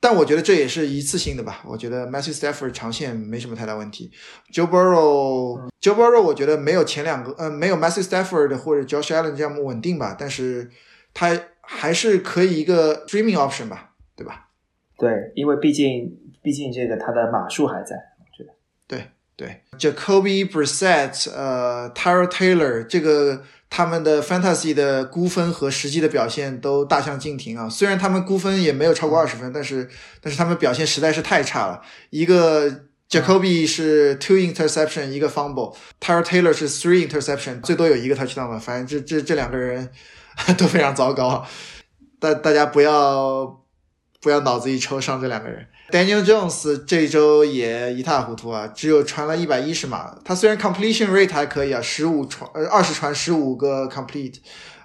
[0.04, 1.62] 但我觉得这也是一次性的吧。
[1.64, 4.12] 我觉得 Matthew Stafford 长线没什么太大问题。
[4.52, 10.16] Joe Burrow，Joe Burrow 我觉得没有前两个，呃，没有 Matthew Stafford 或者 Josh Allen 这样稳定吧。
[10.20, 10.72] 但是
[11.14, 14.50] 他还是可以一个 streaming option 吧，对吧？
[14.98, 18.54] 对，因为毕竟毕竟这个他的码数还在，我觉得。
[18.88, 23.44] 对对，Jacoby Brissett，呃，Tyrell Taylor 这个。
[23.74, 27.70] 他们的 fantasy 的估分和实际的表现都大相径庭啊！
[27.70, 29.90] 虽然他们估分也没有超过二十分，但是
[30.22, 31.82] 但是他们表现实在是太差了。
[32.10, 32.70] 一个
[33.10, 38.60] Jacoby 是 two interception，一个 fumble，Tyrell Taylor 是 three interception，最多有一个 touchdown 吧。
[38.60, 39.90] 反正这这这两个人
[40.58, 41.48] 都非常糟糕，
[42.20, 43.64] 大大家不要
[44.20, 45.66] 不要脑子一抽上这两个人。
[45.92, 50.16] Daniel Jones 这周也一塌糊涂啊，只有传了一百一十码。
[50.24, 54.38] 他虽然 completion rate 还可以啊，十五传呃二十传十五个 complete，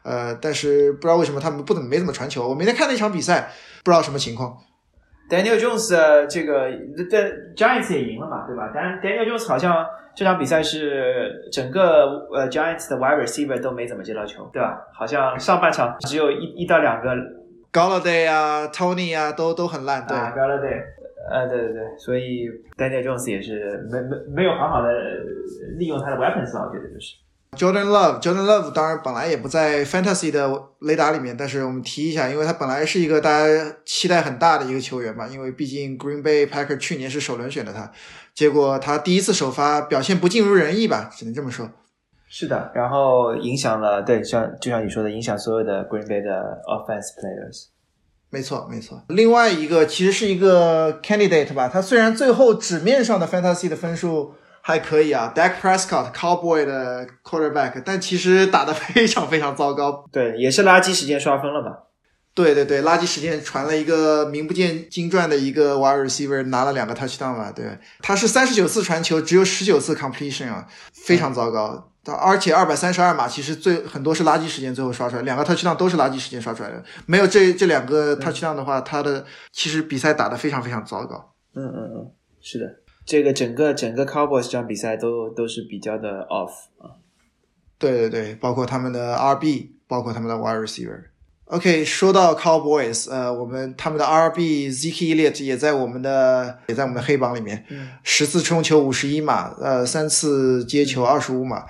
[0.03, 2.49] 呃，但是不知道为什么他们不怎么没怎么传球。
[2.49, 3.53] 我每天看那场比赛，
[3.85, 4.57] 不知道什么情况。
[5.31, 6.71] Daniel Jones 这个
[7.11, 8.71] 在 Giants 也赢了嘛，对吧？
[8.75, 14.77] 但 Daniel Jones 好像这场比赛是整个呃 Giants 的 wide receiver 都没怎么接到球，对吧？
[14.93, 17.11] 好像上半场只有一一到两个
[17.73, 20.17] Galladay 啊，Tony 啊，都都很烂，对。
[20.17, 20.81] Galladay，
[21.31, 24.89] 呃，对对对，所以 Daniel Jones 也是没没没有好好的
[25.79, 27.17] 利用他的 weapons 吧，我觉得就是。
[27.57, 37.91] Jordan Love，Jordan Love 当然本来也不在 Fantasy 的雷达里面，但是我们提一下，因为他本来是一个大家期待很大的一个球员嘛，因为毕竟 Green Bay Packer 去年是首轮选的他，
[38.35, 41.71] 结果他第一次首发表现不尽如人意吧，只能这么说。
[42.29, 47.69] 是的，然后影响了，对，像就像你说的，影响所有的 Green Bay 的 Offense Players。
[48.31, 49.03] 没错，没错。
[49.09, 54.35] 另外一个其实是一个 Candidate 吧，他虽然最后纸面上的 Fantasy 的分数。
[54.69, 60.05] 还可以啊，Dak Prescott Cowboy 的 quarterback，但其实打的非常非常糟糕。
[60.11, 61.85] 对，也是垃圾时间刷分了吧？
[62.35, 67.53] 对对对，垃圾时间传了一个名不见经传的一个 wide receiver 拿了两个 touchdown 吧？
[67.55, 71.93] 对，他是三十九次传球，只有十九次 completion 啊，非常糟糕。
[72.13, 76.83] 而且二百三十二码其实最很多是垃圾时间最后刷出来，两个 touchdown 都是垃圾时间刷出来的。
[77.07, 81.33] 没有这这两个 touchdown 的话，他的其实比赛打得非常非常糟糕。
[81.55, 82.67] 嗯嗯嗯，是的。
[83.05, 86.99] 这个整个整个 Cowboys 这场比赛都都是比较的 off 啊，
[87.79, 91.05] 对对对，包括他们的 RB，包括他们的 wide receiver。
[91.45, 97.65] OK，说到 Cowboys，呃，我们他们的 RB Zeke Elliott 也在我们的也在我们的黑榜里面，
[98.03, 101.65] 十次冲球五十一码，呃，三次接球二十五码，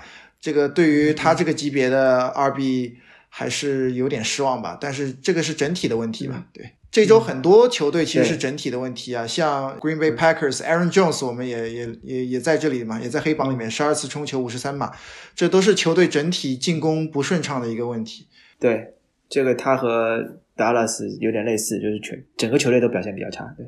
[0.47, 2.95] 这个对于他这个级别的二 B
[3.27, 6.71] 还是有点失望吧，但是这个是整体的问题嘛，对。
[6.89, 14.93] 这周很多球队其实是整体的问题啊，像 Green Bay Packers Aaron Jones，我们也也也也在这里嘛，也在黑榜里面，十二次冲球五十三码，
[15.35, 18.29] 这都是球队整体进攻不顺畅的一个问题。
[18.57, 18.93] 对，
[19.27, 23.53] 这个他和 Dallas 有点类似，就是全整个球队都表现比较差。
[23.57, 23.67] 对，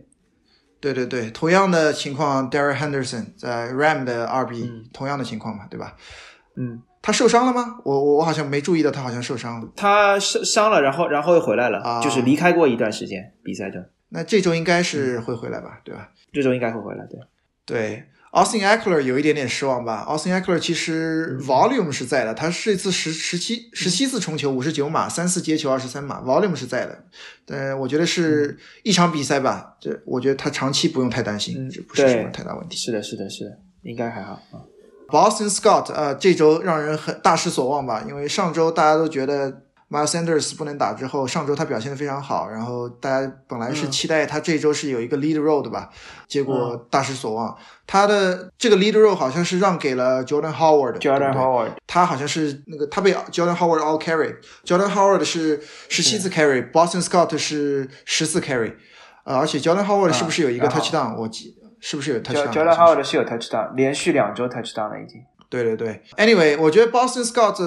[0.79, 5.97] 对对对，同样的情况，Derek Henderson 在 Ram 的二 B，同样的情况嘛，对吧？
[6.55, 6.81] 嗯。
[7.01, 7.79] 他受伤了吗？
[7.85, 9.69] 我我我好像没注意到他好像受伤了。
[9.75, 13.89] 他伤伤了，然后然后又回来了，啊就是离开过一段时间比赛的。
[14.09, 16.11] 那这周应该是会回来吧，对吧？
[16.33, 17.19] 这周应该会回来，对。
[17.65, 20.05] 对，Austin Eckler 有一点点失望吧。
[20.09, 27.05] Austin Eckler 其实 volume 是在的，他是一次十十七十七次重球五十九码，三次接球二十三码，volume 是在的。
[27.45, 32.75] 但我觉得是一场比赛吧，这我觉得他长期不用太担心，这不是什么太大问题。
[32.75, 34.59] 是的，是的，是的，应该还好啊。
[35.11, 38.03] Boston Scott，呃，这周让人很大失所望吧？
[38.07, 45.89] 因为上周大家都觉得 Miles Sanders 不能打，之后上周他表现的非常好，然后大家本来是期待他这周是有一个 lead role 的吧，
[46.27, 47.57] 结果大失所望。
[47.87, 50.99] 他的这个 lead role 好像是让给了 Jordan Howard。
[50.99, 58.75] Jordan Howard，他好像是那个他被 Jordan Howard all carry，Jordan Howard 是十七次 carry，Boston Scott 是十次 carry，
[59.23, 61.15] 呃，而且 Jordan Howard 是不是有一个 touchdown？
[61.15, 61.55] 我记。
[61.79, 62.51] 是不是有 touchdown？
[62.51, 65.23] 乔丹哈 d 是有 touchdown，连续两周 touchdown 了已经。
[65.49, 67.57] 对对对，Anyway，我觉得 Boston Scott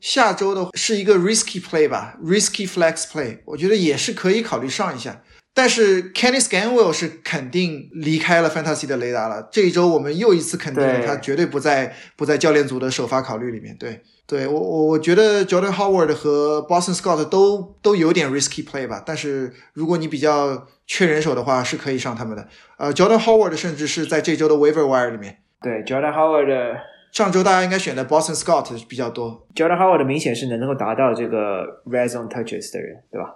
[0.00, 5.22] 下周的是一个 risky play 吧，risky flex play，我觉得也是可以考虑上一下。
[5.58, 9.48] 但是 Kenny Scanwell 是肯定离开了 Fantasy 的雷达了。
[9.50, 13.76] 这一周我们又一次肯定了他绝对不在不在教练组的首发考虑里面。
[13.76, 19.02] 对，对我我我觉得 Jordan Howard 和 Boston Scott 都都有点 risky play 吧。
[19.04, 22.46] 但是如果你比较缺人手的话，是可以上他们的。
[22.76, 25.38] 呃，Jordan Howard 甚至是在这周的 Waiver Wire 里面。
[25.60, 26.76] 对，Jordan Howard
[27.10, 29.44] 上周大家应该选的 Boston Scott 比较多。
[29.56, 33.34] Jordan Howard 明显是能够达到这个 Red Zone Touches 的人，对吧？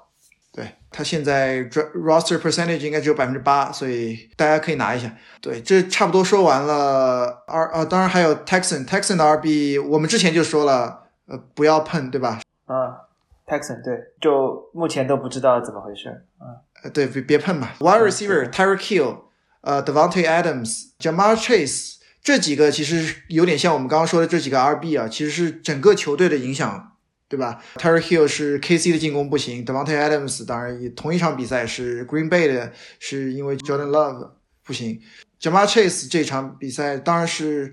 [0.52, 5.10] 对他现在 roster percentage 应该只有百分之八，所以大家可以拿一下。
[5.40, 7.42] 对，这差不多说完了。
[7.46, 12.40] R 啊，当然还有 Texan，Texan 的 RB，我们之前就说了，呃，不要碰，对吧？
[12.66, 13.08] 啊
[13.46, 16.26] ，Texan 对，就目前都不知道怎么回事。
[16.36, 17.70] 啊，呃，对，别别碰嘛。
[17.78, 19.20] Wide receiver Tyreek Hill，
[19.62, 26.91] 呃，Devontae Adams，Jamal Chase 这几个其实有点像我们刚刚说的这几个 RB 啊，其实是整个球队的影响。
[27.32, 35.00] 对吧？Terry Hill 是 KC 的进攻不行，Devontae Adams 当然也同一场比赛是 Green Bay 的，是因为 Jordan Love 不行。
[35.40, 37.72] Jamal Chase 这场比赛当然是，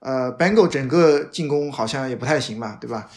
[0.00, 3.08] 呃，Bengal 整个进攻好像也不太行嘛，对吧？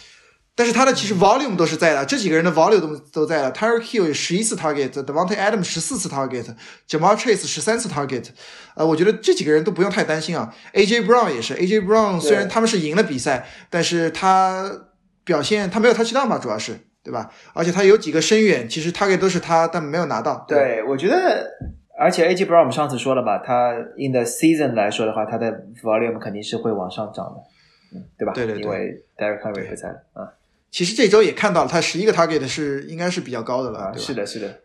[0.56, 3.52] 但是他的其实 volume 都是在的，这几个人的 volume 都都在了。
[3.52, 8.28] Terry Hill 有十一次 target，Devontae Adams 十四次 target，Jamal Chase 十三次 target。
[8.76, 10.56] 呃，我觉得这几个人都不用太担心啊。
[10.74, 14.88] AJ Brown 也是，AJ Brown 虽然他们是赢了比赛，但是他。
[15.24, 17.32] 表现他没有 touchdown 吧，主要是对吧？
[17.54, 20.46] 而且他有几个深远，其实 target 都是他，但没有拿到。
[20.48, 21.50] 对，我觉得，
[21.98, 28.34] 而且 A G Brown 我们上次说了吧，他 in the season 来说的话，他的 volume 肯定是会往上涨的，嗯，对吧？
[28.34, 30.34] 对对对，因为 Derek Henry 会在啊。
[30.70, 33.92] 其实这周也看到了，他十一个 target 是应该是比较高的了。
[33.98, 34.60] 是的，是的。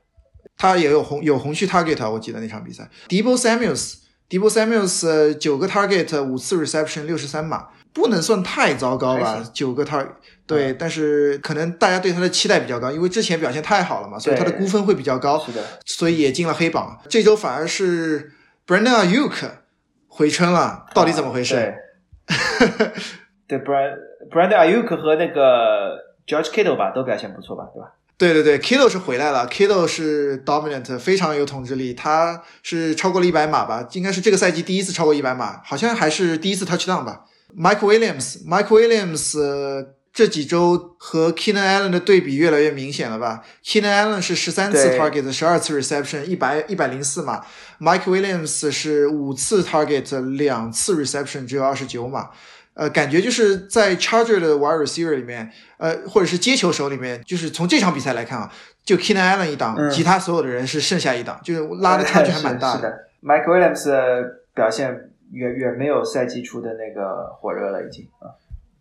[0.57, 2.89] 他也有红有红区 target，我记得那场比赛。
[3.09, 9.45] Debo Samuels，Debo Samuels 九个 target，五次 reception，六十三码，不能算太糟糕吧？
[9.53, 10.13] 九个 target，
[10.47, 16.99] 对，但是可能大家对他的期待比较高，因为之前表现太好了嘛，所以他的估分会比较高，是的，所以也进了黑榜。
[17.09, 18.33] 这周反而是
[18.67, 19.33] Brandon Ayuk
[20.07, 21.75] 回春了，到底怎么回事？
[23.49, 23.95] 对， Brand
[24.31, 27.93] Brandon Ayuk 和那个 George Kittle 吧，都表现不错吧，对吧？
[28.19, 37.25] 对对对，Kittle 是回来了，Kittle 是 dominant，非常有统治力，他是超过了一百码吧，应该是这个赛季第一次超过一百码，好像还是第一次 touchdown 吧。
[37.55, 39.37] Mike Williams，Mike Williams
[40.17, 47.45] 这几周和 Keenan Allen 的对比越来越明显了吧？Keenan Allen 是十三次 target，十二次 reception，一百一百零四码
[47.79, 52.31] ，Mike Williams 是五次 target，两次 reception，只有二十九码。
[52.73, 58.51] 呃，感觉就是在 Charger 的 wide receiver 里面，呃，或者是接球手里面，就是从这场比赛来看啊，
[58.87, 62.91] 就 Keenan Allen 一档，其他所有的人是剩下一档，就是拉的差距还蛮大的。
[63.23, 68.33] Mike Williams 的表现远远没有赛季初的那个火热了，已经啊。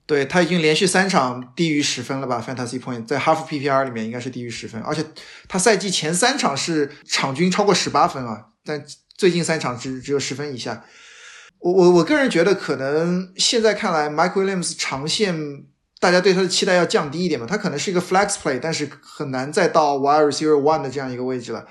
[0.07, 5.03] 对他已经连续三场低于十分了吧？Fantasy Point 在 Half PPR 里面应该是低于十分，而且
[5.47, 8.85] 他赛季前三场是场均超过十八分啊，但
[9.17, 10.85] 最近三场只只有十分以下。
[11.59, 15.63] 我我我个人觉得，可能现在看来，Mike Williams 长线
[15.99, 17.47] 大家对他的期待要降低一点嘛。
[17.47, 21.65] 他可能是一个 flex play，但是很难再到 wide receiver one 的这样一个位置了。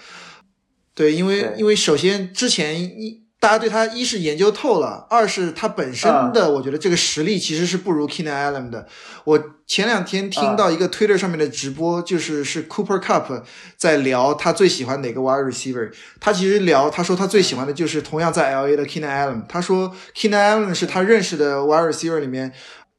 [0.95, 3.24] 对，因为因为首先之前一。
[3.45, 8.88] 大家对他一是研究透了，二是他本身的，我觉得这个实力其实是不如 Keenan Allen 的。
[9.24, 13.42] 我前两天听到一个 Twitter 上面的直播，就是是 Cooper Cup
[13.76, 15.92] 在聊他最喜欢哪个 wide receiver。
[16.18, 19.42] 他其实聊，他说他最喜欢的就是同样在 LA 的 Keenan Allen。
[19.47, 22.51] 他说 Keenan Allen 是他认识的 wide receiver 里面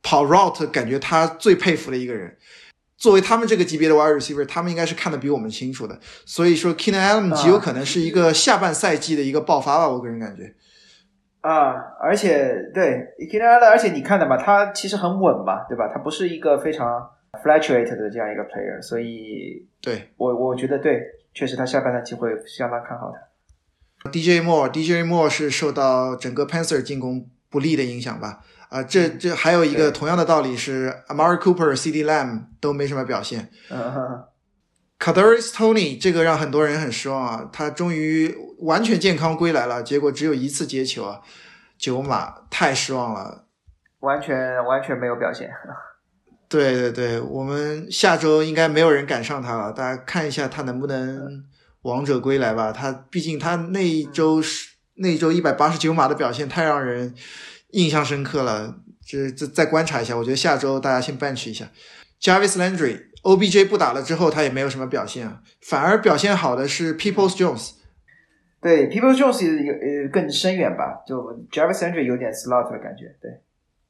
[0.04, 2.38] 跑 route 感觉他最佩服的一个人。
[2.98, 6.00] 作为他们这个级别的 wide receiver，他们应该是看得比我们清楚的。
[6.26, 10.56] 所以说，Keenan Allen 极有可能是一个下半赛季的一个爆发吧，我个人感觉。
[11.42, 15.92] 啊，而且对 Keenan Allen，而且你看的嘛，他其实很稳嘛，对吧？
[15.94, 17.10] 他不是一个非常
[17.44, 21.02] fluctuate 的这样一个 player，所以对我我觉得对，
[21.34, 24.10] 确实他下半赛季会相当看好他。
[24.10, 28.40] DJ Moore，DJ Moore 是受到整个 Panther 进攻不利的影响吧？
[28.76, 32.04] 啊，这这还有一个同样的道理是，Amari Cooper、C.D.
[32.04, 33.50] Lamb 都没什么表现。
[35.00, 41.22] Kadarius Tony 这个让很多人很失望啊，他终于完全健康归来了，结果只有一次接球啊，
[41.78, 43.46] 九码，太失望了，
[44.02, 45.50] 完全完全没有表现。
[46.50, 51.46] 对对对，我们下周应该没有人赶上他了，大家看一下他能不能
[51.84, 52.74] 王者归来吧。
[52.74, 57.16] 他毕竟他那一周是那一周一百八十九码的表现太让人。
[57.76, 61.70] 印象深刻了，这这再观察一下，我觉得下周大家先 bench 一下。
[62.22, 67.72] Jarvis Landry，OBJ 不打了之后，他也没有什么表现啊，反而表现好的是 Peoples Jones。
[68.62, 71.22] 对，Peoples Jones 有呃更深远吧，就
[71.52, 73.14] Jarvis Landry 有点 slot 的感觉。
[73.22, 73.30] 对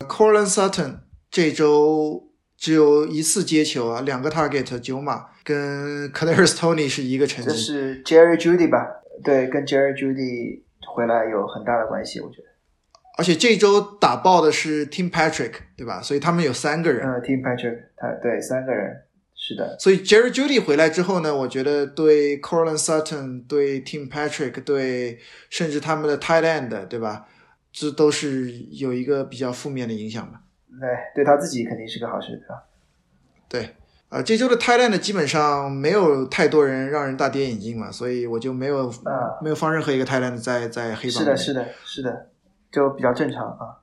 [0.10, 0.98] c o r l a n Sutton
[1.30, 2.28] 这周
[2.58, 7.52] 只有一次接球啊，两个 target 九码，跟 c a d a r s Tony 是一个成绩。
[7.52, 8.88] 这是 Jerry Judy 吧？
[9.24, 10.64] 对，跟 Jerry Judy
[10.94, 12.48] 回来有很大的关系，我觉得。
[13.18, 16.02] 而且这周打爆的是 Tim Patrick，对吧？
[16.02, 17.08] 所以他们有三个人。
[17.08, 19.04] 嗯，Tim Patrick，他对三个人，
[19.36, 19.78] 是的。
[19.80, 27.28] 所以 Jerry Judy 回来之后呢，我觉得对 Corlin Sutton、对 Tim Patrick、对甚至他们的 Tight End，对吧？
[27.72, 30.42] 这都是有一个比较负面的影响吧。
[30.80, 32.64] 对，对他自己肯定是个好事，对吧？
[33.48, 33.76] 对，
[34.10, 41.20] 啊，这周的 End 基本上没有太多人让人大跌眼镜嘛，所以我就没有啊没有放任何一个 End 在在黑榜。
[41.20, 42.30] 是的，是的，是的。
[42.76, 43.80] 就比较正常啊，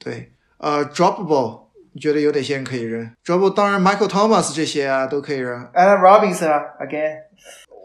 [0.00, 5.64] 对，呃，Dropable，你觉得有哪些人可以扔？Dropable 当然，Michael Thomas 这些啊都可以扔。
[5.66, 7.18] Allen Robinson 啊，Again，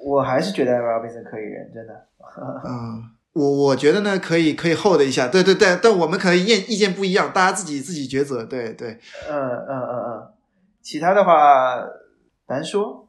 [0.03, 2.07] 我还是觉得 Allen Robinson 可以扔，真的。
[2.65, 8.97] 嗯，我我觉得呢，可以可以 hold 一下，对对对，但我们可能意意见不一样，大家自己自己抉择，对对。
[9.29, 10.33] 嗯嗯嗯嗯，
[10.81, 11.75] 其他的话
[12.47, 13.07] 难说。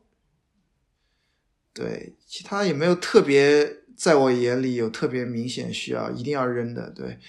[1.72, 3.81] 对，其他也没有特别。
[4.02, 7.20] 在我眼里有特别明显需要一定要扔的，对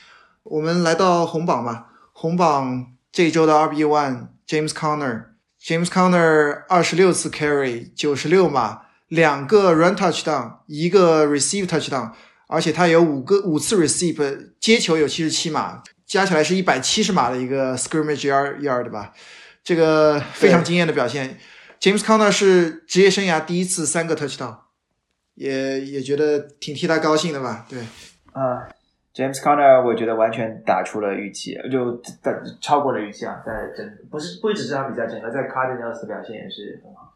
[0.42, 12.14] 我们来到红榜嘛，红榜这一周的 RB One James Conner，James Conner 二十六次 carry 九十六码，两个 run touchdown，一个 receive touchdown，
[12.48, 19.14] 而且他有五个五次 receive 接球有七十七码，加起来是一百七十码的一个 scrimmage yard yard 吧，
[19.64, 21.38] 这个非常惊艳的表现。
[21.80, 24.63] James Conner 是职业生涯第一次三个 touchdown。
[25.36, 27.66] 也也觉得挺替他高兴的吧？
[27.70, 27.80] 对，
[28.34, 28.68] 啊
[29.14, 32.02] ，James Conner，我觉得完全打出了预期，就
[32.62, 33.42] 超过了预期啊！
[33.46, 37.14] 在整不是不只是场比赛，整个在 Cardinals 的表现也是很好。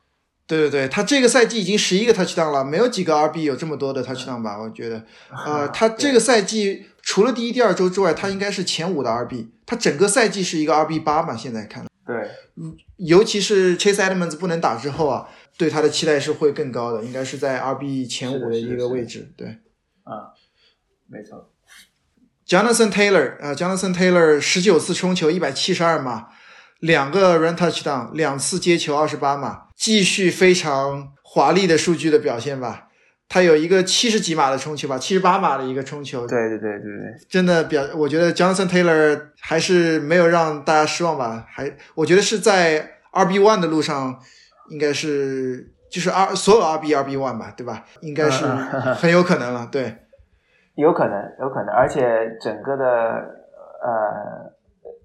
[0.47, 4.57] 对对对，他这个赛季已经十一个 touchdown 了，没有几个 RB 有这么多的 touchdown 吧？
[4.57, 5.03] 我觉得，
[5.45, 9.49] 呃， 他这个赛季除了第一、第二周之外，他应该是前五的 RB。
[9.65, 11.35] 他整个赛季是一个 RB 八嘛？
[11.35, 12.29] 现在看，对，
[12.95, 15.27] 尤其是 Chase Edmonds 不能打之后啊，
[15.57, 19.33] 对他的期待是会更高的，应该是在 RB 前五的一个位置。
[19.35, 19.47] 对，
[20.03, 20.31] 啊，
[21.09, 21.51] 没错。
[22.47, 26.27] Jonathan Taylor 啊，Jonathan Taylor 十九次冲球，一百七十二码，
[26.79, 29.63] 两个 run touchdown，两次接球，二十八码。
[29.75, 32.87] 继续非常华丽的数据的表现吧，
[33.29, 44.19] 他有一个七十几码的冲球吧，七十八码的一个冲球，对对对对对，真的表，我觉得 Jonathan Taylor 还是没有让大家失望吧，还我觉得是在 RB one 的路上，
[44.69, 47.83] 应该是就是 R 所有 RB RB one 吧，对吧？
[48.01, 49.97] 应该是很有可能了，对，
[50.75, 54.57] 有可能有可能，而且整个的呃。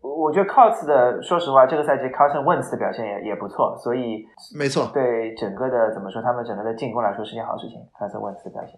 [0.04, 4.24] 我觉得 Cots 的，说实话，这个赛季 Carson Wentz 的表现也也不错，所以
[4.56, 7.78] 没错，对整个的怎么说，他们整个的进攻来说是件好事情。
[7.98, 8.74] Carson Wentz 的表现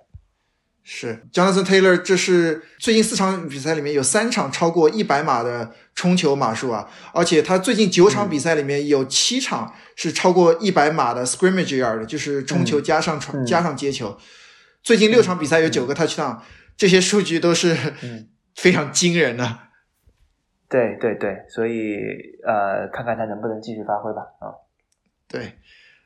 [0.87, 14.16] 是 Jonathan Taylor，这是最近四场比赛里面有三场超过一百码的冲球码数啊，而且他最近九场比赛里面有七场是超过一百码的 scrimmage yard，就是冲球加上传加上接球。
[14.82, 16.41] 最近六场比赛有九个 touchdown，
[16.76, 17.74] 这些数据都是
[18.55, 19.61] 非常惊人的。
[20.68, 21.97] 对对对，所以
[22.47, 24.20] 呃，看看他能不能继续发挥吧。
[24.41, 24.53] 啊，
[25.26, 25.55] 对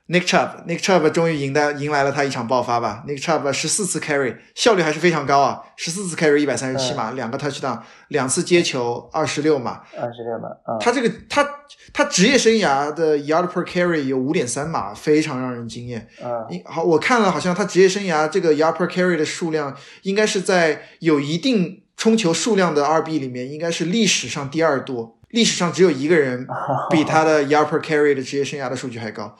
[0.09, 3.05] ，Nick Chubb，Nick Chubb 终于迎来迎来了他一场爆发吧。
[3.07, 7.79] Nick Chubb 十四次 carry，效率还是非常高啊，十四次 carry 一百三十七码，两个 touchdown，
[8.09, 10.79] 两次接球二十六码，二十六码。
[10.81, 11.49] 他这个他
[11.93, 16.09] 他职业生涯的 yard per carry 有五点三码，非常让人惊艳。
[16.23, 21.85] 嗯，好，我看了，好像他职业生涯这个 yard per carry 的数量应该是在有一定。
[21.99, 26.47] 冲球数量的二 B 里面应该是历史上第二多，历史上只有一个人
[26.89, 29.37] 比他的 Yard per Carry 的职业生涯的数据还高，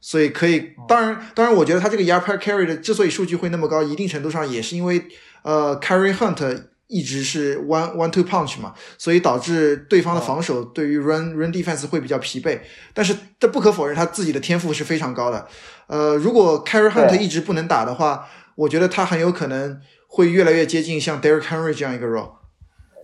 [0.00, 5.06] 所以可以，当然，当然，我觉得他这个 Yard per Carry 的之所以数据会那么高，一定程度上也是因为
[5.42, 12.60] 呃，Carry Hunt 一直是 One One Two Punch 嘛，所以导致对方的防守对于 Run Run Defense 会比较疲惫，
[12.94, 15.46] 但是这不可否认他自己的天赋是非常高的，
[15.86, 19.80] 呃，如果 Carry Hunt 一直不能打的话，我觉得他很有可能。
[20.10, 22.30] 会越来越接近像 Derek Henry 这样一个 role。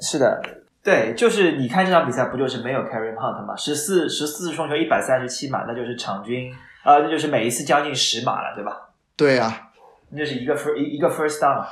[0.00, 0.40] 是的，
[0.82, 3.54] 对，就是你看这场比赛不就是没有 Carry Hunt 吗？
[3.54, 6.50] 十四十四次冲球一百三十七码，那就是场均
[6.84, 8.90] 呃，那就是每一次将近十码了，对吧？
[9.16, 9.70] 对啊，
[10.10, 11.66] 那就是一个 first 一一个 first down。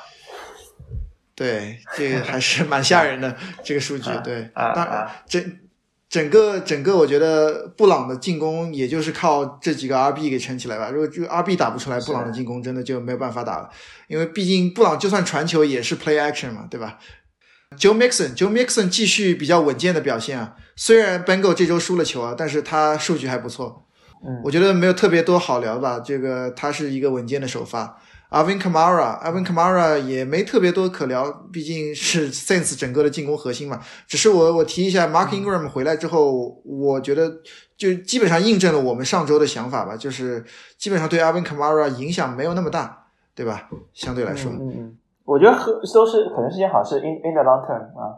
[1.34, 4.10] 对，这个还是蛮吓人的这个数据。
[4.24, 5.44] 对，啊，当然这。
[6.12, 10.90] 整个整个，我觉得布朗的进攻也就是靠这几个 RB 给撑起来吧。
[10.90, 13.70] 如果这个 RB 打不出来，布朗的进攻真的就没有办法打了。
[14.08, 16.98] 因为毕竟布朗就算传球也是 play action 嘛，对吧
[17.78, 20.54] ？Joe Mixon，Joe Mixon 继续比较稳健的表现啊。
[20.76, 23.86] 虽然 Bengal 这周输了球啊，但是他数据还不错。
[24.24, 26.00] 嗯，我觉得没有特别多好聊吧。
[26.00, 27.98] 这个他是一个稳健的首发。
[28.30, 33.78] Alvin Kamara，Alvin Kamara 也没特别多可聊，毕竟是 Saints 整个的进攻核心嘛。
[34.06, 37.30] 只是我我提一下，Mark Ingram 回来之后，我觉得
[37.76, 40.42] 就基本上印证了我们上周的想法吧，就是
[40.78, 43.68] 基本上对 Alvin Kamara 影响没有那么大，对吧？
[43.92, 44.96] 相对来说，嗯嗯，
[45.26, 47.00] 我觉得和都是可能是件好事。
[47.00, 48.16] In in the long term 啊，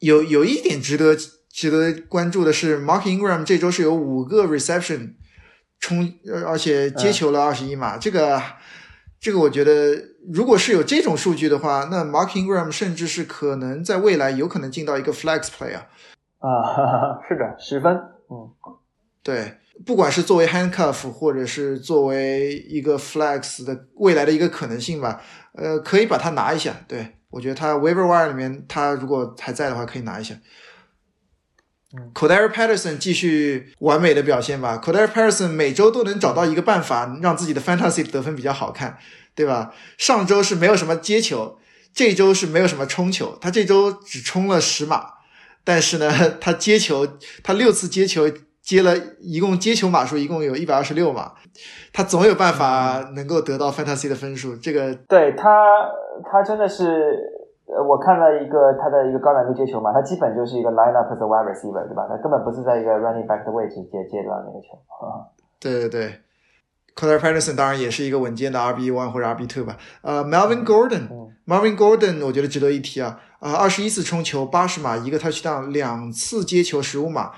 [0.00, 1.14] 有有一点值得
[1.54, 5.14] 值得关注的是，Mark Ingram 这周是有五个 reception
[5.78, 6.12] 冲，
[6.46, 8.42] 而且接球了二十一码，这个。
[9.20, 9.96] 这个我觉得，
[10.30, 15.86] 如果是有这种数据的话，那 Mark Ingram 甚至是可能在未来有可能进到一个 flex play 啊。
[16.40, 17.94] 啊， 是的，十分。
[18.28, 18.52] 嗯，
[19.22, 19.54] 对，
[19.86, 25.22] 不管是作为 handcuff 或者是作为一个 flex 的未来的一个可能性吧，
[25.54, 26.74] 呃，可以把它拿一下。
[26.86, 30.34] 对我觉得他 waiver wire 里面，他如果还在的话，可以拿一下。
[32.14, 34.80] C o d e r Patterson 继续完美的表现吧。
[34.82, 38.98] c o d e r Patterson 每周都能找到一个办法，让自己的 Fantasy 得分比较好看，
[39.34, 39.72] 对吧？
[39.98, 41.58] 上周是没有什么接球，
[41.92, 43.38] 这周是没有什么冲球。
[43.40, 45.06] 他这周只冲了十码，
[45.62, 47.06] 但是呢， 他接球，
[47.42, 48.30] 他六次接球
[48.62, 51.32] 接了一共接球码数一共有一百二十六码，
[51.92, 54.56] 他总有办法能够得到 Fantasy 的分数。
[54.56, 55.48] 这个对他，
[56.30, 57.33] 他真的是。
[57.66, 62.06] 呃，我看了一个他的一个高难度接球嘛，他基本就是一个 line up 的 wide receiver，对吧？
[62.08, 64.78] 他根本不是在一个 running back 的位置接接到那个球。
[65.58, 66.08] 对对对
[66.94, 69.76] c o r t e r Patterson 当然也是一个稳健的 RB one 或者 RB two 吧。
[70.02, 73.18] 呃，Melvin Gordon，Melvin Gordon 我觉得值得一提啊。
[73.40, 77.32] 啊，二十一次冲球，八十码，一个 touchdown，两次接球，十五码。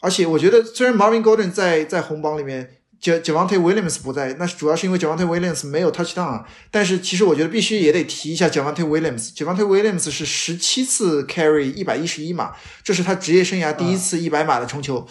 [0.00, 2.68] 而且我觉得，虽然 Melvin Gordon 在在红榜里面。
[3.04, 6.44] A n t e Williams 不在，那是主要是因为 n t e Williams 没有 touchdown 啊。
[6.70, 9.30] 但是其实我觉得必须也得提一下 n t e Williams。
[9.46, 15.06] n t e Williams 是十七次 carry 一百一十一码，这是他职业生涯第一次一百码的冲球。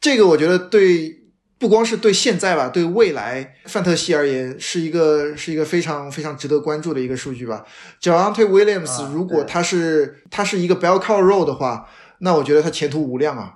[0.00, 1.16] 这个我觉得对
[1.58, 7.64] 不光是对现在吧，对未来范特西而言，是一个是一个非常非常值得关注的一个数据吧。
[8.00, 11.88] Javante Williams 如果他是他是一个 bell cow role 的话，
[12.20, 13.54] 那我觉得他前途无量啊，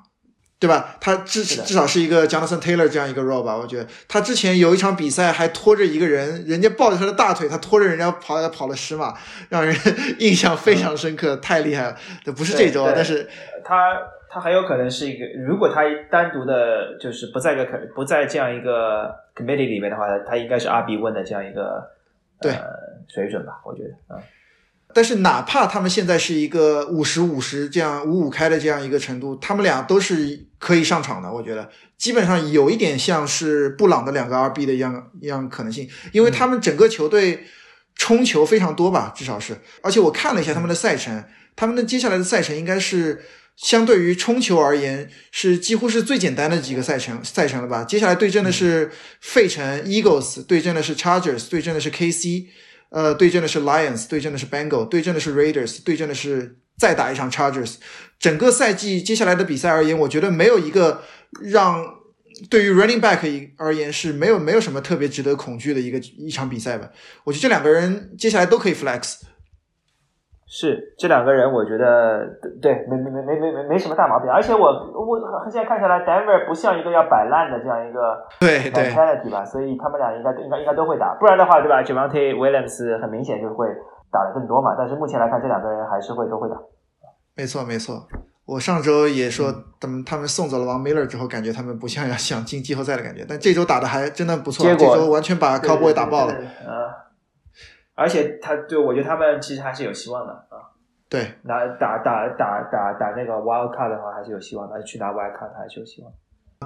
[0.63, 0.97] 对吧？
[1.01, 3.57] 他至至少是一个 Jonathan Taylor 这样一个 role 吧。
[3.57, 9.13] 我觉得他之前有一场比赛还拖着一个人，人家抱着他的大腿，他拖着人家跑跑了十码，
[9.49, 9.77] 让人
[10.21, 11.97] 印象非常深刻，太厉害了。
[12.37, 13.29] 不是这周，但是
[13.65, 13.99] 他。
[14.35, 21.87] 他很有可能是一个，如果他单独的，就是不在个可不在这样一个 committee 里面的话，他应该是 RB one 的这样一个
[22.41, 22.51] 对
[23.13, 24.19] 水准吧，我觉得啊。
[24.95, 31.31] 但是哪怕他们现在是一个五十五十这样五五开的这样一个程度，他们俩都是可以上场的。
[31.31, 37.45] 我觉得基本上有一点像是布朗的两个 RB 的一样一样可能性，因为他们整个球队
[37.97, 39.61] 冲球非常多吧，至少是。
[39.83, 41.25] 而且我看了一下他们的赛程，
[41.57, 43.23] 他们的接下来的赛程应该是。
[43.55, 47.85] 相对于冲球而言，是几乎是最简单的几个赛程赛程了吧？
[47.85, 48.91] 接下来对阵的是
[49.21, 52.47] 费城 Eagles，对阵的是 Chargers，对阵的是 KC，
[52.89, 57.75] 呃，对阵的是 Lions，对阵的是 Bengal，对阵的是 Raiders，对阵的是再打一场 Chargers。
[58.23, 61.03] 整个赛季接下来的比赛而言，我觉得没有一个
[61.43, 61.85] 让
[62.49, 66.89] 对于 Running Back 而言是没有没有什么特别值得恐惧的一个一场比赛吧。
[67.25, 69.27] 我觉得这两个人接下来都可以 Flex。
[70.47, 72.29] 是这两个人，我觉得
[72.61, 74.31] 对，没没没没没没没什么大毛病。
[74.31, 75.19] 而且我我
[75.51, 81.17] 现在看下来，Denver 不像一个要摆烂的这样一个对对 mentality 吧，所以他们俩应该应该应该都会打。
[81.19, 83.67] 不然的话，对吧？Javante Williams 很明显就会
[84.13, 84.77] 打的更多嘛。
[84.79, 86.57] 但是目前来看，这两个人还是会都会打。
[87.35, 88.07] 没错没错，
[88.45, 93.25] 我上周也说，他们他们送走了王 Miller 之后，感觉他们不像要 想进季后赛的感觉。
[93.29, 96.35] 但这周打的还真的不错，这周完全把 Cowboy 打爆了。
[96.35, 97.03] 啊
[97.95, 100.57] 而且他对我觉得他们其实还是有希望的啊。
[101.11, 106.11] 对，拿打打打打打那个 Wild Card 的话还是有希望的，去拿 Wild Card 还是有希望。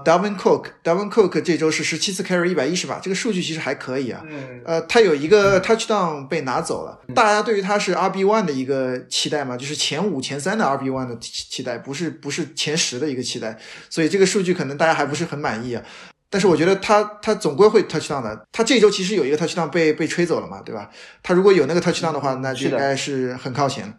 [0.07, 4.23] Dalvin Cook，Dalvin Cook 这周是十七次 carry 一百一十码，这个数据其实还可以啊。
[4.25, 4.63] 嗯。
[4.65, 13.59] 呃，他有一个 touchdown 被拿走了，大家对于他是 RB one 的一个期待嘛，就是前五前三的 RB one 的期待，不是不是前十的一个期待，
[13.91, 15.83] 所以这个数据可能大家还不是很满意啊。
[16.31, 18.47] 但是我觉得他他总归会 touchdown 的。
[18.53, 20.89] 他这周其实有一个 touchdown 被被吹走了嘛，对吧？
[21.25, 23.95] 他如果有那个 touchdown 的话，那就应该是很靠前了。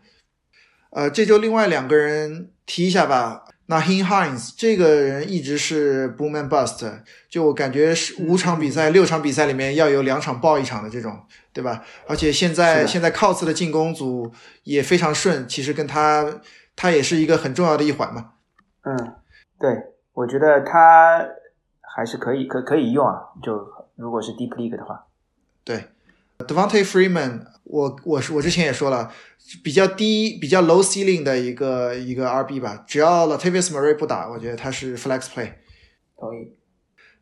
[0.92, 3.44] 呃，这周另外两个人提一下吧。
[3.68, 6.92] 那 Hin Hines 这个人一直是 boom and bust，
[7.30, 11.18] 就我感觉是五场比赛、六场比赛里面要有两场爆一场的这种，
[11.54, 11.84] 对吧？
[12.08, 14.32] 而且现在现在 Cots 的进攻组
[14.64, 16.42] 也非常顺，其实跟他
[16.76, 18.32] 他也是一个很重要的一环嘛。
[18.84, 19.16] 嗯，
[19.60, 19.70] 对，
[20.14, 21.26] 我觉得他。
[21.90, 23.16] 还是可以，可可以用啊。
[23.42, 23.58] 就
[23.96, 25.08] 如果是 deep league 的话，
[25.64, 25.84] 对
[26.40, 29.12] ，Devonte Freeman，我我是我之前也说了，
[29.64, 32.84] 比较低、比较 low ceiling 的一个一个 RB 吧。
[32.88, 35.54] 只要 Latavius Murray 不打，我觉得他是 flex play。
[36.18, 36.54] 同意。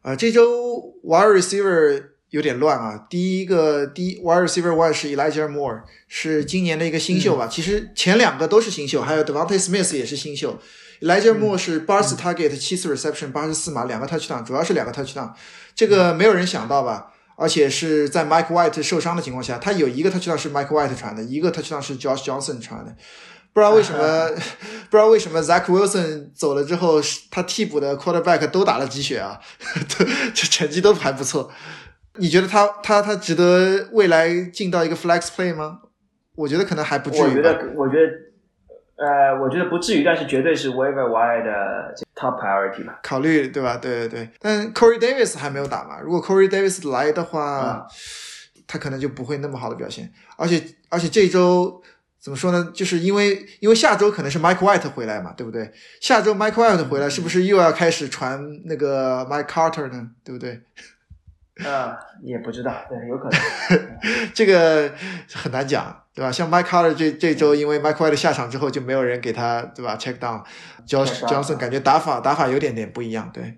[0.01, 3.07] 呃，这周 wide receiver 有点乱啊。
[3.09, 7.47] 第一个第 wide receiver one 是 Elijah Moore，是今年的一个新秀吧。
[7.47, 10.59] 其实前两个都是新秀，还有 Devonte Smith 也是新秀。
[11.01, 15.33] Elijah Moore 是八次 target 七次 reception 八十四码两个 touchdown，主要是两个 touchdown，
[15.73, 17.11] 这个没有人想到吧？
[17.35, 22.95] 而且是在 Mike White 受伤的情况下，他有一个 touchdown 是 Mike White 传的，一个 touchdown 是 Josh Johnson 传的。
[23.53, 24.29] 不知道为什么，
[24.89, 29.39] 不知道为什么 Zach Wilson 走了之后，他替补的 quarterback 都打了鸡血啊，
[30.33, 31.49] 这成绩都还不错。
[32.17, 35.79] 你觉得他他他值得未来进到一个 flex play 吗？
[36.35, 37.21] 我觉得可能还不至于。
[37.21, 38.25] 我觉得，我觉得。
[38.97, 42.99] 呃，我觉得不至于，但是绝对是 waiver wire 的 top priority 吧。
[43.03, 43.77] 考虑对吧？
[43.77, 44.29] 对对对。
[44.39, 45.99] 但 Corey Davis 还没有打嘛？
[46.01, 47.85] 如果 Corey Davis 来的话，
[48.65, 50.11] 他可能就不会那么好的表现。
[50.37, 51.83] 而且而且这周
[52.21, 52.71] 怎么说呢？
[52.73, 55.71] 就是因为因为下周可能是 Mike White 回来嘛，对不对？
[55.99, 60.09] 下周 Mike White 回来，是不是又要开始传那个 Mike Carter 呢？
[60.23, 60.61] 对不对？
[61.63, 64.29] 啊，也不知道，对，有可能。
[64.33, 64.91] 这个
[65.33, 66.01] 很难讲。
[66.15, 66.31] 对吧？
[66.31, 70.41] 像 Mike Carter 这这周因为 Mike White 下场之后，就没有人给他对吧？Check down
[70.87, 73.29] Josh Johnson 感觉打法打法有点点不一样。
[73.33, 73.57] 对，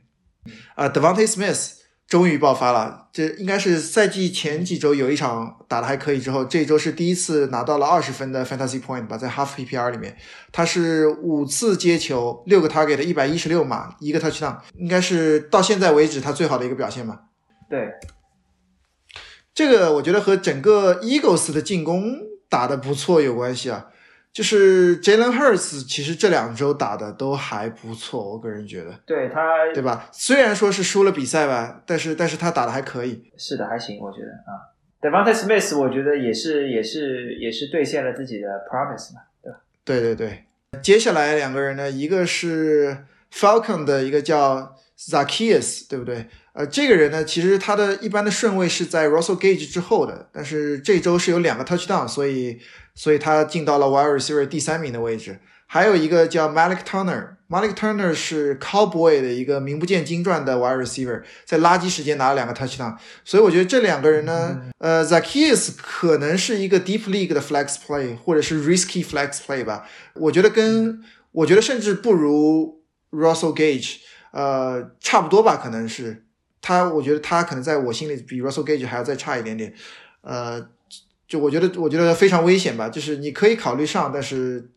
[0.73, 1.73] 啊 Devante Smith
[2.07, 3.09] 终于爆发了。
[3.13, 10.17] 这应该是赛季前几周有一场打的还可以，之后这周是第一次拿到了二十分的 Fantasy Point 吧，在 Half PPR 里面，
[10.51, 17.25] 他是五次接球，六个 Target 一百一十六码，一个 Touchdown，应该是到现在为止他最好的一个表现吧。
[17.70, 17.93] 对，
[19.53, 22.26] 这个我觉得和整个 Eagles 的进攻。
[22.49, 23.88] 打得不错有关系啊，
[24.32, 30.07] 就是 Jalen Hurts 其实这两周打的都还不错，我个人觉得，对他，对吧？
[30.13, 34.63] 虽然说是输了比赛吧，但是但是他打的还可以，是的，还行，我觉得啊。
[35.01, 39.59] Devonta Smith 我觉得也是也是也是兑现了自己的 promise 嘛，对吧？
[39.84, 40.45] 对对对，
[40.82, 46.28] 接下来两个人呢，一个是 Falcon 的一个叫 Zacchaeus，对不对？
[46.57, 52.57] 呃，这个人呢，其实他的一般的顺位是在 Russell Gage 之后的，但是这周是有两个 touchdown，所以
[52.95, 55.39] 所以他进到了 wide receiver 第三名的位置。
[55.67, 68.67] 还有一个叫 Malik Turner，Malik Turner 是 Cowboy 的一个名不见经传的 wide receiver，在垃圾时间拿了两个 touchdown，所以我觉得这两个人呢，呃，Zacchaeus 可能是一个 deep league 的 flex play，或者是
[68.67, 69.87] risky flex play 吧。
[70.15, 71.03] 我觉得跟
[71.33, 72.81] 我觉得甚至不如
[73.11, 73.97] Russell Gage，
[74.31, 76.23] 呃，差不多吧，可能是
[76.68, 79.74] 他，我觉得他可能在我心里比 Russell Gage 还要再差一点点，
[80.22, 80.68] 呃，
[81.28, 84.70] 就我觉得我觉得非常危险吧，就是你可以考虑上，但是。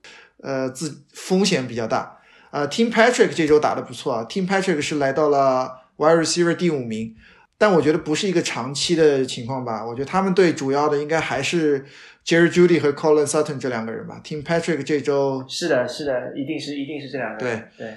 [0.42, 2.18] 呃，自风险比较大。
[2.50, 7.14] 呃，Team Patrick 这周打的不错啊，Team Patrick 是来到了 Wide Receiver 第五名，
[7.58, 9.84] 但我觉得不是一个长期的情况吧。
[9.84, 11.84] 我觉得他们队主要的应该还是
[12.24, 14.18] Jerry Judy 和 Colin Sutton 这两个人吧。
[14.24, 17.68] Team Patrick 这周是的，是的，一定是一定是这两个人。
[17.76, 17.94] 对对。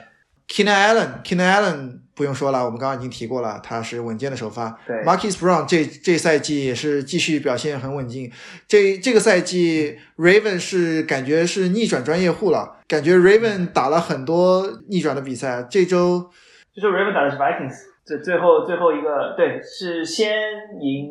[0.47, 4.77] Keenan Allen，Keenan Allen 不用说了，我们刚刚已经提过了，他是稳健的首发。
[4.85, 8.31] 对，Marquis Brown 这这赛季也是继续表现很稳定。
[8.67, 15.65] 这这个赛季，Raven 是感觉是逆转专业户了，感觉 Raven 打了很多逆转的比赛。
[15.69, 16.29] 这周
[16.75, 17.73] 就是 Raven 打的是 Vikings，
[18.05, 20.35] 这最后最后一个对是先
[20.81, 21.09] 赢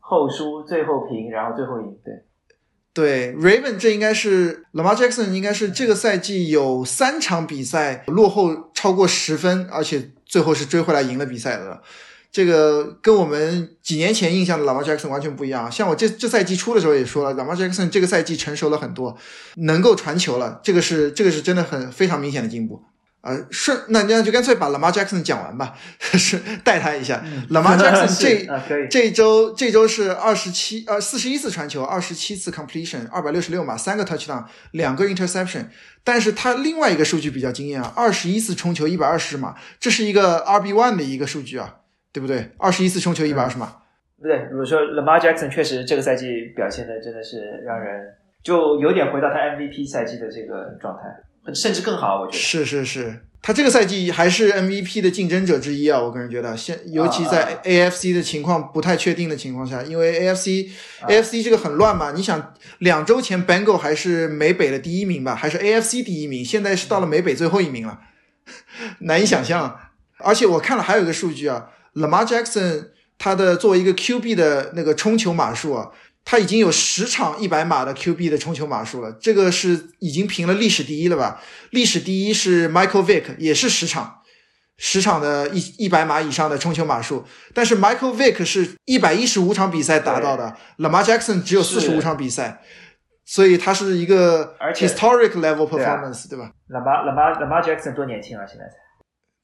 [0.00, 2.12] 后输，最后平，然后最后赢，对。
[2.94, 11.82] 对，Raven 这应该是 Lamar Jackson 应该是这个赛季有三场比赛落后超过十分，而且最后是追回来赢了比赛的。
[12.30, 15.70] 这个跟我们几年前印象的 Lamar Jackson 完全不一样。
[15.70, 19.16] 像我这这赛季初的时候也说了，Lamar Jackson 这个赛季成熟了很多，
[19.56, 22.82] 能够传球了，这个是这个是真的很非常明显的进步。
[23.22, 27.22] 呃，顺那那就干脆把 Lamar Jackson 讲完吧， 是带他一下。
[27.50, 28.08] Lamar Jackson
[28.68, 35.66] 这这周这周是二十七呃四十一次传球，二十七次 completion，二百六十六码，三个 touchdown，两个 interception。
[36.04, 41.76] 但是他另外一个数据比较惊艳啊，二十一次冲球，一百二十码，这是一个 RB one 的一个数据啊，
[42.12, 42.50] 对不对？
[42.58, 43.76] 二十一次冲球，一百二十码。
[44.20, 51.02] 对，如果说 Lamar Jackson 确实这个赛季表现的真的是让人就有点回到他 MVP 赛季的这个状态。
[51.54, 56.00] 甚至更好，我觉得是是是，他这个赛季还是 MVP 的竞争者之一啊！
[56.00, 60.68] 我个人觉得，现尤其在 AFC 的情况不太确定的情况下，因为 AFC
[61.08, 62.12] AFC 这个很乱嘛。
[62.12, 67.98] 你想，两周前 Bengal 还是美北的第一名吧，还是 AFC 第一名，现在是到了美北最后一名了，
[69.00, 69.80] 难以想象。
[70.18, 75.90] 而且我看了还有一个数据啊，Lamar Jackson 他的作为一个 QB 的那个冲球码数啊。
[76.24, 81.42] 他已经有十场一百码的 QB 的冲球码数了，这个是已经平了历史第一了吧？
[81.70, 84.20] 历史第一是 Michael Vick，也是十场，
[84.76, 87.24] 十场的一一百码以上的冲球码数。
[87.52, 92.62] 但是 Michael Vick 是一百一十五场比赛达到的，Lamar Jackson 只有四十五场比赛，
[93.24, 98.74] 所以他是一个 historic level performance，对吧？Lamar Lamar Lamar Jackson 多年轻啊，现在才。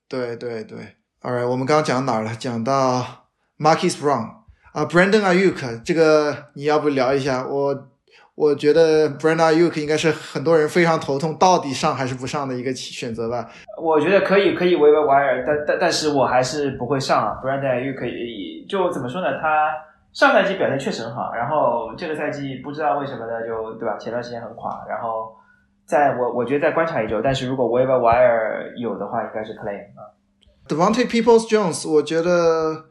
[0.08, 0.78] 对对对
[1.22, 2.34] ，All right，我们刚刚讲到哪儿了？
[2.36, 3.26] 讲到
[3.58, 4.37] Marquis Brown。
[4.72, 7.46] 啊，Brandon Ayuk，这个你要不聊一下？
[7.46, 7.88] 我
[8.34, 13.48] 我觉得 Brandon Ayuk 应该是很多人非常头痛，到底上还是不上的一个选择吧。
[13.82, 17.40] 我觉得可以，可以维维 wire，但但但是我还是不会上啊。
[17.42, 19.40] Brandon Ayuk 可以，就怎么说呢？
[19.40, 19.72] 他
[20.12, 23.46] 上赛季表现确实很好，然后这个赛季不知道为什么呢？
[23.46, 23.96] 就对吧？
[23.98, 25.32] 前段时间很垮，然后
[25.86, 30.12] 在我我觉得再观察一周，但是如果 w a v e r wire 有的话，应该是 claim 啊。
[30.68, 32.84] Devontae Peoples Jones，我觉得。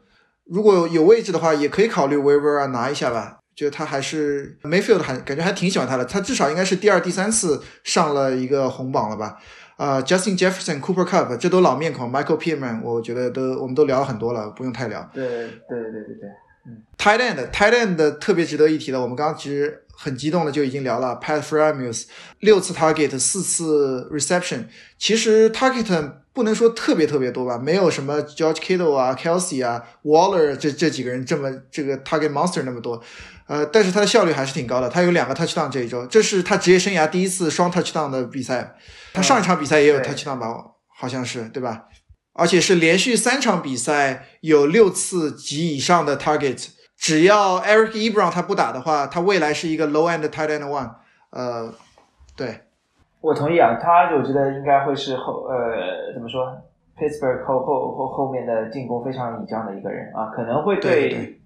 [0.48, 3.36] 如果有位置的话，也可以考虑 w a v e r 啊拿一下吧。
[3.54, 9.36] 觉得他还是 Mayfield 还感觉还挺喜欢他的，他至少应该是第二、第三次上了一个红榜了吧？
[9.76, 15.10] 啊，Justin Jefferson、Cooper Cup 这都老面孔，Michael Pittman 我觉得都我们都聊了很多了，不用太聊。
[15.12, 15.36] 对对
[15.68, 16.28] 对对对对，
[16.68, 22.04] 嗯，Tight End，Tight End 特别值得一提的，我们刚刚其实很激动的就已经聊了，Pat Freiermuth
[22.38, 26.12] 六次 Target，四次 Reception，其实 Target。
[26.38, 33.02] 不能说特别特别多吧，没有什么 George Kittle 啊、Kelsey 啊、Waller 这这几个人这么这个 Target Monster 那么多，
[33.48, 34.88] 呃，但是他的效率还是挺高的。
[34.88, 38.76] 他有两个 Touchdown 这一周，这是他职业生涯第一次双 Touchdown 的比赛。
[39.12, 40.46] 他上一场比赛也有 Touchdown 吧，
[40.96, 41.86] 好像是对吧？
[42.34, 46.68] 而且是连续三场比赛有六次及以上的 Target。
[46.96, 50.92] 只要 Eric Ebron 他不打的话，他未来是一个 Low End Tight End One。
[51.30, 51.74] 呃，
[52.36, 52.60] 对。
[53.28, 56.46] 我同意啊，他我觉得应该会是后呃怎么说
[56.96, 61.38] ，Pittsburgh 后后后后面的进攻非常倚仗的一个人啊，可能会对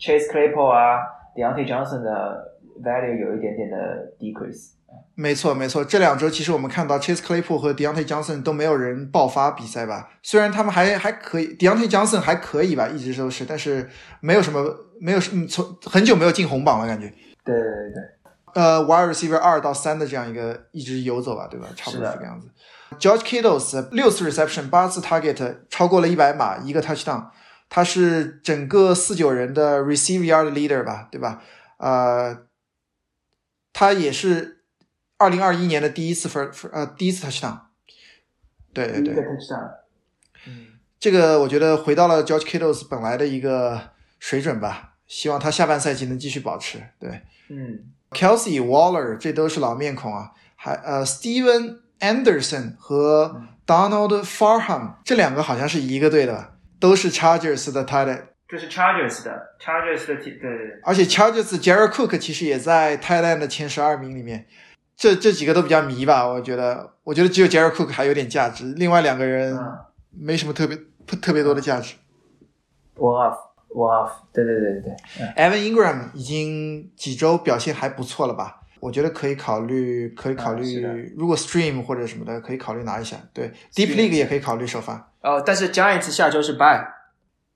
[0.00, 1.00] Chase Claypool 啊
[1.36, 3.76] ，Deontay Johnson 的 value 有一点点的
[4.18, 4.72] decrease。
[5.14, 10.08] 没错没错，这两周其实我们看到 Chase Claypool 和 Deontay Johnson 都没有人爆发比赛吧？
[10.22, 13.86] 虽然他们还还可以，Deontay Johnson 还可以吧，一直都是，但是
[14.20, 14.64] 没有什么
[15.00, 17.12] 没有从很久没有进红榜了感觉。
[17.44, 18.15] 对对对对。
[18.54, 21.66] 呃，wide receiver 二到三的这样一个一直游走吧，对吧？
[21.76, 22.48] 差不多这个样子。
[22.98, 27.26] George Kittles 六次 reception，八次 target，超过了一百码，一个 touchdown。
[27.68, 31.42] 他是整个四九人的 receive yard leader 吧，对吧？
[31.78, 32.46] 呃，
[33.72, 34.62] 他也是
[35.18, 37.58] 二零二一年的第一次分分呃第一次 touchdown。
[38.72, 39.16] 对对对
[41.00, 46.78] 这个我觉得回到了 George Kittle's 本来的一个水准吧，希望他下半赛季能继续保持。
[47.00, 60.80] 对嗯，Kelsey Waller 这都是老面孔啊，还呃 Steven Anderson 和 Donald Farham 这两个好像是一个队的，都是 Chargers 的 tight end，这是 Chargers 的，Chargers 的体对对对。
[60.84, 64.46] 而且 Chargers Jared Cook 其实也在 tight end 的前十二名里面。
[64.96, 69.78] 这这几个都比较迷吧，我觉得，我觉得只有 Jared Cook 还有点价值，另外两个人嗯
[70.18, 70.78] 没什么特别
[71.20, 71.96] 特别多的价值。
[72.96, 73.36] One
[74.32, 74.96] 对对对对对。
[75.20, 78.60] 嗯 Evan Ingram 已经几周表现还不错了吧？
[78.80, 83.16] 我觉得可以考虑，可以考虑，啊如果 Stream 或者什么的，可以考虑拿一下。
[83.32, 85.10] 对，Deep League 也可以考虑首发。
[85.22, 86.86] 哦，但是 Giants 下周是 bye。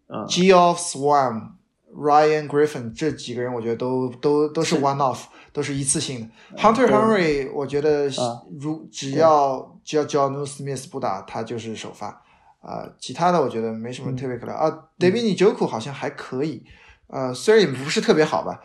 [0.08, 1.50] 嗯 G of Swarm、
[1.94, 6.56] Ryan Griffin 这几个人，我觉得都都都是是 one off，都是一次性的。
[6.56, 12.22] Hunter Henry 我觉得啊如只要只要 John Smith 不打，他就是首发。
[12.60, 14.70] 啊、其他的我觉得没什么嗯特别可聊、啊。
[14.98, 16.62] David Njoku 好像还可以，
[17.08, 18.60] 呃，虽然也不是特别好吧，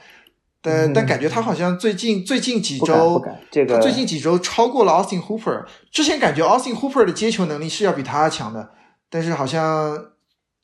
[0.61, 5.65] 但、嗯但感觉他好像最近最近几周，这个他最近几周超过了 Austin Hooper。
[5.91, 8.71] 之前感觉 Austin Hooper 的接球能力是要比他强的，
[9.09, 10.11] 但是好像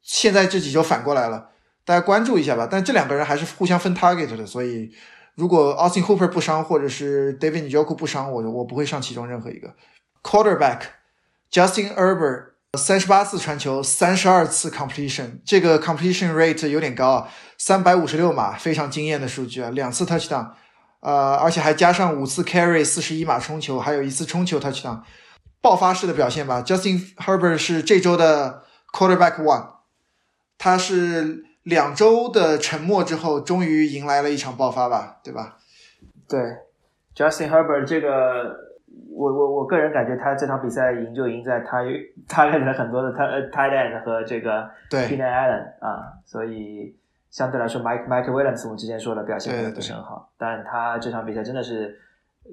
[0.02, 1.52] 现在这几周反过来了，
[1.86, 2.68] 大家关注一下吧。
[2.70, 4.92] 但这两个人还是互相分 target 的，所以
[5.36, 9.74] 如果 Austin Hooper 不伤，或者是 David Njoku 不伤，我我不会上其中任何一个。
[10.22, 10.82] Quarterback
[11.52, 20.52] Justin Herbert 三十八次传球，三十二次 completion，这个 completion rate 有点高啊，三百五十六码，非常惊艳的数据啊，两次 touchdown，
[21.02, 25.02] 呃，而且还加上五次 carry，四十一码冲球，还有一次冲球 touchdown，
[25.60, 26.62] 爆发式的表现吧。
[26.62, 28.64] Justin Herbert 是这周的
[28.94, 29.68] quarterback one，
[30.58, 35.58] 他是两周的沉默之后，终于迎来了一场爆发吧，对吧？
[36.30, 36.40] 对
[37.14, 38.56] Justin Herbert 这个，
[39.14, 41.84] 我我我个人感觉他这场比赛赢就赢在他
[42.28, 46.96] 他练了很多的他呃 tight end 和这个对 Keenan Allen 啊，所以
[47.30, 52.00] 相对来说 Mike Mike Williams 我们之前说了表现不是很好，但他这场比赛真的是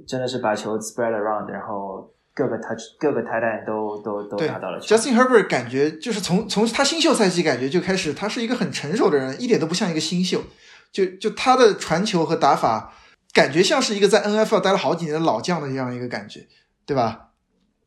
[0.07, 4.95] 真的是把球 spread around，然后各个 touch 各个 tight end 都都都拿到了球。
[4.95, 10.41] Justin Herbert 感觉就是从从他新秀赛季感觉就开始，他是一个很成熟的人，一点都不像一个新秀。
[10.91, 12.95] 就就他的传球和打法，
[13.33, 16.47] 感觉像是一个在 NFL 待了好几年的老将的这样一个感觉，
[16.87, 17.27] 对吧？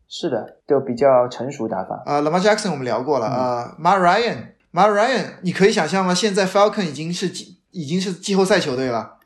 [0.08, 2.04] 是的，就比较成熟打法。
[2.06, 6.14] 啊、l a m a r Jackson 我们聊过了嗯啊、m a r Ryan，Mar Ryan，你可以想象吗？
[6.14, 9.20] 现在 Falcon 已经是季已经是季后赛球队了，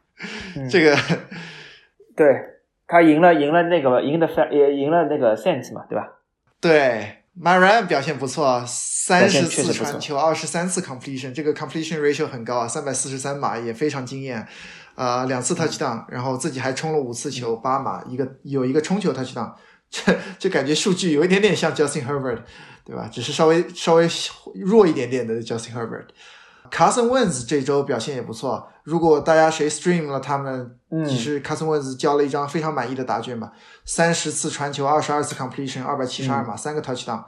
[0.56, 0.96] 嗯这个
[2.16, 2.28] 对
[2.86, 6.08] 他赢了赢了那个赢的也赢了那个 Saints 嘛，对吧？
[6.62, 14.48] 对 Mar Ryan 表现不错，三表十次传球，二十三次 completion，这个 completion ratio 很高啊，三百四十三码也非常惊艳。
[14.96, 19.54] 啊、两次 touchdown，然后自己还冲了五次球，八码，一个有一个冲球 touchdown，
[19.90, 22.44] 这这感觉数据有一点点像 Justin Herbert，
[22.84, 23.10] 对吧？
[23.12, 24.10] 只是稍微稍微
[24.56, 26.08] 弱一点点的 Justin Herbert。
[26.72, 33.52] Carson Wentz 这周表现也不错，如果大家谁 stream 了他们，嗯其实 Carson Wentz 交了一张非常满意的答卷吧，
[33.86, 37.24] 三十次传球，二十二次 completion，二百七十二码，三个 touchdown，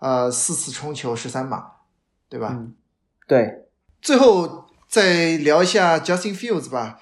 [0.00, 1.64] 呃，四次冲球，十三码，
[2.28, 2.48] 对吧？
[2.50, 2.74] 嗯，
[3.28, 3.68] 对，
[4.02, 6.98] 最后再聊一下 Justin Fields 吧。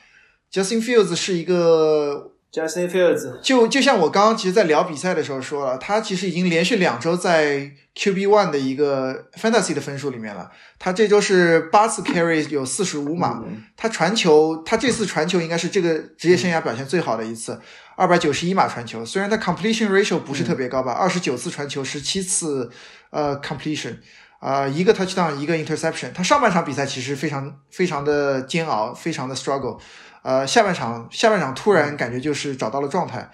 [0.53, 10.51] Justin Fields 是一个，Justin Fields，就就像我刚刚其实，在聊比赛的时候说了，他其实已经连续两周在 QB One 的一个 Fantasy 的分数里面了。
[10.78, 17.61] 他这周是八次 carry 有四十五码，嗯他传球，他这次传球应该是这个职业生涯表现最好的一次，
[17.96, 19.05] 二百九十一码传球。
[19.05, 22.70] 虽然他 completion ratio 不是特别高吧，二十九次传球，十七次
[23.11, 23.96] 呃 completion，
[24.38, 26.12] 啊、一个 touchdown，一个 interception。
[26.14, 29.78] 他上半场比赛其实非常非常的煎熬，非常的 struggle。
[30.23, 33.31] 呃，下半场下半场突然感觉就是找到了状态，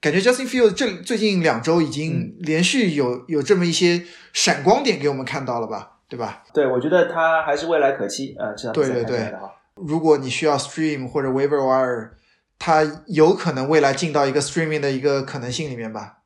[0.00, 6.44] 感觉 Justin Fields 这最近两周已经连续有有这么一些闪光点给我们看到了吧，对吧？
[6.52, 8.34] 对我觉得他还是未来可期。
[8.38, 9.34] 呃，这场比赛对对对
[9.74, 12.10] 如果你需要 stream 或者 waiver wire，
[12.58, 16.18] 它有可能未来进到一个 streaming 的一个可能性里面吧。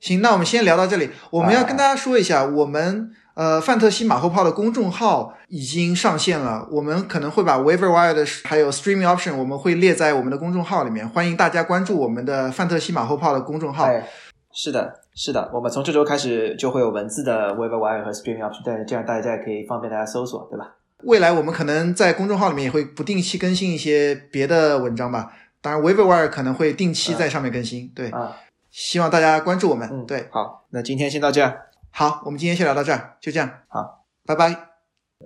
[0.00, 1.10] 行，那我们先聊到这里。
[1.30, 13.84] 我们要跟大家说一下，我们呃范特西马后炮的公众号已经上线了，我们可能会把 waiver wire 的还有 streaming option 我们会列在我们的公众号里面，欢迎大家关注我们的范特西马后炮的公众号。
[13.84, 14.08] 哎，
[14.52, 20.74] 是的，是的，我们从这周开始就会有文字的 Waiver Wire 和 Streaming Option，对，这样大家也可以方便大家搜索，对吧？
[21.04, 25.30] 未来我们可能在公众号里面也会不定期更新一些别的文章吧。
[25.60, 27.92] 当然，waiver wire 可能会定期在上面更新。
[27.94, 28.34] 对，啊，
[28.70, 29.86] 希望大家关注我们。
[29.92, 31.52] 嗯，对，好，那今天先到这样，
[31.98, 34.52] 好，我们今天先聊到这儿，就这样，好，拜拜。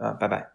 [0.01, 0.47] 啊，拜拜。